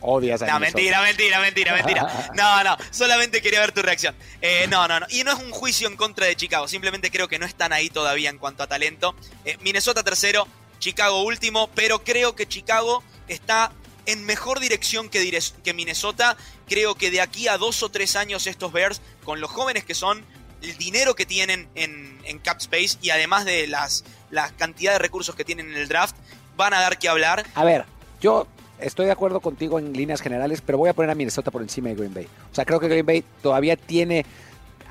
Odias 0.00 0.42
a 0.42 0.46
No, 0.46 0.60
mentira, 0.60 1.00
mentira, 1.02 1.40
mentira, 1.40 1.74
mentira. 1.74 2.30
No, 2.34 2.64
no, 2.64 2.76
solamente 2.90 3.40
quería 3.42 3.60
ver 3.60 3.72
tu 3.72 3.82
reacción. 3.82 4.14
Eh, 4.40 4.66
no, 4.68 4.86
no, 4.88 5.00
no. 5.00 5.06
Y 5.10 5.24
no 5.24 5.32
es 5.32 5.38
un 5.38 5.50
juicio 5.50 5.88
en 5.88 5.96
contra 5.96 6.26
de 6.26 6.36
Chicago, 6.36 6.68
simplemente 6.68 7.10
creo 7.10 7.28
que 7.28 7.38
no 7.38 7.46
están 7.46 7.72
ahí 7.72 7.90
todavía 7.90 8.30
en 8.30 8.38
cuanto 8.38 8.62
a 8.62 8.66
talento. 8.66 9.14
Eh, 9.44 9.56
Minnesota 9.60 10.02
tercero, 10.02 10.46
Chicago 10.78 11.22
último, 11.22 11.68
pero 11.74 12.02
creo 12.04 12.34
que 12.36 12.46
Chicago 12.46 13.02
está 13.28 13.72
en 14.06 14.24
mejor 14.24 14.60
dirección 14.60 15.08
que, 15.08 15.40
que 15.62 15.74
Minnesota. 15.74 16.36
Creo 16.68 16.94
que 16.94 17.10
de 17.10 17.20
aquí 17.20 17.48
a 17.48 17.58
dos 17.58 17.82
o 17.82 17.90
tres 17.90 18.16
años 18.16 18.46
estos 18.46 18.72
Bears, 18.72 19.00
con 19.24 19.40
los 19.40 19.50
jóvenes 19.50 19.84
que 19.84 19.94
son, 19.94 20.24
el 20.62 20.76
dinero 20.78 21.14
que 21.14 21.26
tienen 21.26 21.68
en, 21.74 22.18
en 22.24 22.38
Cap 22.38 22.58
Space 22.60 22.98
y 23.02 23.10
además 23.10 23.44
de 23.44 23.66
las, 23.66 24.04
la 24.30 24.50
cantidad 24.52 24.92
de 24.92 24.98
recursos 24.98 25.34
que 25.34 25.44
tienen 25.44 25.70
en 25.70 25.76
el 25.76 25.88
draft, 25.88 26.16
van 26.56 26.74
a 26.74 26.80
dar 26.80 26.98
que 26.98 27.08
hablar. 27.08 27.46
A 27.54 27.64
ver, 27.64 27.84
yo 28.20 28.46
estoy 28.80 29.06
de 29.06 29.12
acuerdo 29.12 29.40
contigo 29.40 29.78
en 29.78 29.92
líneas 29.92 30.20
generales, 30.20 30.62
pero 30.64 30.78
voy 30.78 30.88
a 30.88 30.94
poner 30.94 31.10
a 31.10 31.14
Minnesota 31.14 31.50
por 31.50 31.62
encima 31.62 31.88
de 31.88 31.94
Green 31.94 32.14
Bay. 32.14 32.26
O 32.50 32.54
sea, 32.54 32.64
creo 32.64 32.80
que 32.80 32.88
Green 32.88 33.06
Bay 33.06 33.24
todavía 33.42 33.76
tiene 33.76 34.24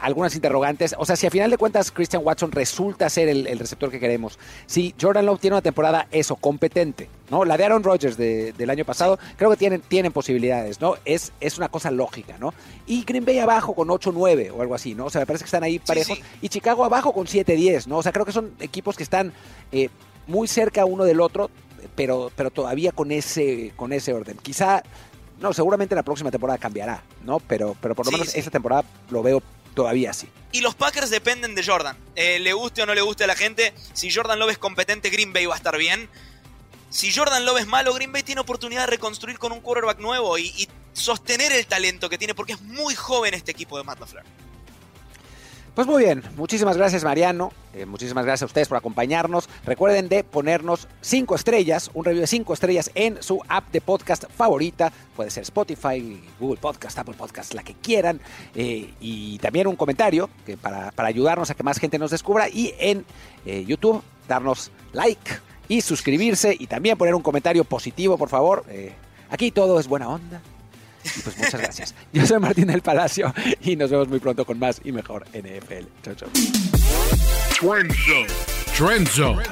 algunas 0.02 0.36
interrogantes. 0.36 0.96
O 0.98 1.06
sea, 1.06 1.16
si 1.16 1.28
a 1.28 1.32
final 1.32 1.50
de 1.50 1.58
cuentas 1.58 1.92
Christian 1.92 2.22
Watson 2.24 2.52
resulta 2.52 3.10
ser 3.10 3.30
el, 3.30 3.48
el 3.48 3.60
receptor 3.60 3.90
que 3.90 4.00
queremos, 4.00 4.38
si 4.66 4.94
Jordan 5.00 5.26
Love 5.26 5.40
tiene 5.40 5.56
una 5.56 5.62
temporada 5.62 6.08
eso, 6.12 6.36
competente, 6.36 7.10
¿no? 7.30 7.46
La 7.46 7.58
de 7.58 7.66
Aaron 7.66 7.84
Rodgers 7.84 8.18
de, 8.18 8.54
del 8.54 8.70
año 8.70 8.86
pasado, 8.86 9.20
creo 9.38 9.50
que 9.50 9.58
tienen, 9.58 9.82
tienen 9.82 10.12
posibilidades, 10.12 10.82
¿no? 10.82 10.96
Es, 11.06 11.32
es 11.40 11.58
una 11.58 11.70
cosa 11.70 11.92
lógica, 11.92 12.38
¿no? 12.40 12.54
Y 12.86 13.04
Green 13.04 13.26
Bay 13.26 13.40
abajo 13.40 13.74
con 13.74 13.88
8-9 13.88 14.52
o 14.56 14.62
algo 14.62 14.76
así, 14.76 14.96
¿no? 14.96 15.06
O 15.06 15.10
sea, 15.10 15.22
me 15.22 15.26
parece 15.26 15.44
que 15.44 15.48
están 15.48 15.64
ahí 15.64 15.80
parejos. 15.80 16.18
Sí, 16.18 16.24
sí. 16.24 16.38
Y 16.42 16.50
Chicago 16.50 16.86
abajo 16.86 17.14
con 17.14 17.26
7-10, 17.26 17.88
¿no? 17.88 17.98
O 17.98 18.04
sea, 18.04 18.12
creo 18.12 18.26
que 18.26 18.32
son 18.32 18.52
equipos 18.60 18.96
que 18.96 19.04
están 19.04 19.34
eh, 19.72 19.90
muy 20.28 20.48
cerca 20.48 20.86
uno 20.86 21.04
del 21.04 21.22
otro, 21.22 21.50
pero, 21.96 22.32
pero 22.36 22.52
todavía 22.52 22.92
con 22.92 23.12
ese, 23.12 23.74
con 23.76 23.94
ese 23.94 24.14
orden. 24.14 24.38
Quizá, 24.38 24.84
no, 25.40 25.54
seguramente 25.54 25.96
la 25.96 26.04
próxima 26.04 26.32
temporada 26.32 26.58
cambiará, 26.58 27.04
¿no? 27.24 27.40
Pero, 27.40 27.76
pero 27.82 27.96
por 27.96 28.06
lo 28.06 28.12
sí, 28.12 28.18
menos 28.18 28.32
sí. 28.32 28.40
esta 28.40 28.52
temporada 28.52 28.84
lo 29.10 29.22
veo 29.24 29.42
todavía 29.74 30.12
así. 30.12 30.28
Y 30.52 30.62
los 30.62 30.76
Packers 30.76 31.10
dependen 31.10 31.54
de 31.54 31.64
Jordan. 31.64 31.98
Eh, 32.16 32.40
le 32.40 32.54
guste 32.54 32.82
o 32.82 32.86
no 32.86 32.94
le 32.94 33.02
guste 33.02 33.26
a 33.26 33.28
la 33.28 33.36
gente, 33.36 33.74
si 33.94 34.12
Jordan 34.12 34.40
Love 34.40 34.52
es 34.52 34.58
competente, 34.58 35.10
Green 35.10 35.34
Bay 35.34 35.46
va 35.46 35.54
a 35.54 35.58
estar 35.58 35.78
bien. 35.78 36.10
Si 36.90 37.14
Jordan 37.14 37.46
Love 37.46 37.60
es 37.60 37.68
malo, 37.68 37.94
Green 37.94 38.12
Bay 38.12 38.24
tiene 38.24 38.42
oportunidad 38.42 38.82
de 38.82 38.88
reconstruir 38.88 39.38
con 39.38 39.52
un 39.52 39.60
quarterback 39.60 40.00
nuevo 40.00 40.38
y, 40.38 40.48
y 40.58 40.70
sostener 40.94 41.52
el 41.52 41.68
talento 41.68 42.10
que 42.10 42.18
tiene, 42.18 42.34
porque 42.34 42.54
es 42.54 42.62
muy 42.62 42.96
joven 42.96 43.34
este 43.34 43.52
equipo 43.52 43.78
de 43.78 43.84
Matt 43.84 44.00
LaFleur. 44.00 44.24
Pues 45.76 45.88
muy 45.88 46.06
bien, 46.06 46.24
muchísimas 46.38 46.78
gracias 46.78 47.04
Mariano, 47.04 47.52
eh, 47.74 47.86
muchísimas 47.86 48.24
gracias 48.24 48.44
a 48.44 48.46
ustedes 48.46 48.70
por 48.70 48.78
acompañarnos. 48.78 49.50
Recuerden 49.66 50.08
de 50.08 50.24
ponernos 50.24 50.88
cinco 51.02 51.36
estrellas, 51.36 51.92
un 51.94 52.06
review 52.06 52.22
de 52.22 52.28
cinco 52.28 52.54
estrellas 52.54 52.92
en 52.96 53.22
su 53.22 53.42
app 53.50 53.70
de 53.74 53.82
podcast 53.82 54.24
favorita, 54.32 54.94
puede 55.18 55.32
ser 55.32 55.44
Spotify, 55.44 56.24
Google 56.40 56.62
Podcast, 56.62 56.98
Apple 56.98 57.16
Podcast, 57.18 57.54
la 57.54 57.62
que 57.62 57.74
quieran, 57.74 58.22
eh, 58.56 58.94
y 59.02 59.38
también 59.40 59.68
un 59.68 59.76
comentario 59.76 60.30
que 60.46 60.56
para, 60.56 60.92
para, 60.92 61.10
ayudarnos 61.10 61.50
a 61.50 61.56
que 61.56 61.64
más 61.64 61.78
gente 61.78 62.00
nos 62.00 62.12
descubra 62.12 62.48
y 62.48 62.74
en 62.80 63.04
eh, 63.46 63.66
YouTube 63.68 64.02
darnos 64.30 64.72
like 64.94 65.30
y 65.68 65.82
suscribirse 65.82 66.56
y 66.58 66.68
también 66.68 66.98
poner 66.98 67.14
un 67.16 67.22
comentario 67.22 67.66
positivo, 67.66 68.18
por 68.18 68.30
favor. 68.30 68.64
Aquí 69.30 69.52
todo 69.52 69.78
es 69.78 69.90
buena 69.90 70.08
onda. 70.08 70.42
Y 71.06 71.22
pues 71.22 71.38
muchas 71.38 71.62
gracias. 71.62 71.96
Yo 72.14 72.26
soy 72.26 72.40
Martín 72.40 72.68
del 72.68 72.82
Palacio 72.82 73.34
y 73.62 73.76
nos 73.76 73.92
vemos 73.92 74.08
muy 74.08 74.20
pronto 74.20 74.46
con 74.46 74.60
más 74.60 74.82
y 74.84 74.92
mejor 74.92 75.26
NFL. 75.34 75.86
Chau, 76.04 76.16
chau. 76.16 76.30
Trend 77.60 77.94
Zone. 77.94 78.28
Trend 78.76 79.08
Zone. 79.08 79.44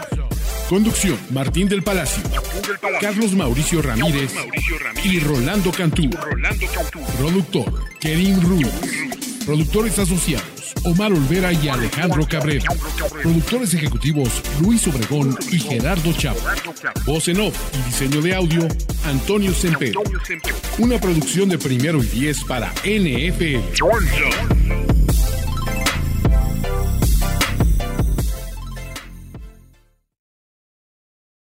Conducción, 0.69 1.19
Martín 1.29 1.67
del 1.67 1.83
Palacio, 1.83 2.23
Carlos 2.99 3.33
Mauricio 3.33 3.81
Ramírez, 3.81 4.33
y 5.03 5.19
Rolando 5.19 5.71
Cantú. 5.71 6.09
Productor, 7.17 7.89
Kerim 7.99 8.41
Ruiz. 8.41 8.67
Productores 9.45 9.99
asociados, 9.99 10.73
Omar 10.83 11.11
Olvera 11.11 11.51
y 11.51 11.67
Alejandro 11.67 12.25
Cabrera. 12.27 12.65
Productores 13.21 13.73
ejecutivos, 13.73 14.41
Luis 14.61 14.87
Obregón 14.87 15.37
y 15.51 15.59
Gerardo 15.59 16.13
Chavo. 16.13 16.39
Voz 17.05 17.27
en 17.27 17.41
off 17.41 17.55
y 17.73 17.89
diseño 17.89 18.21
de 18.21 18.33
audio, 18.33 18.67
Antonio 19.05 19.53
Semper. 19.53 19.93
Una 20.79 20.99
producción 20.99 21.49
de 21.49 21.59
primero 21.59 22.03
y 22.03 22.07
diez 22.07 22.43
para 22.43 22.73
NFL. 22.83 24.82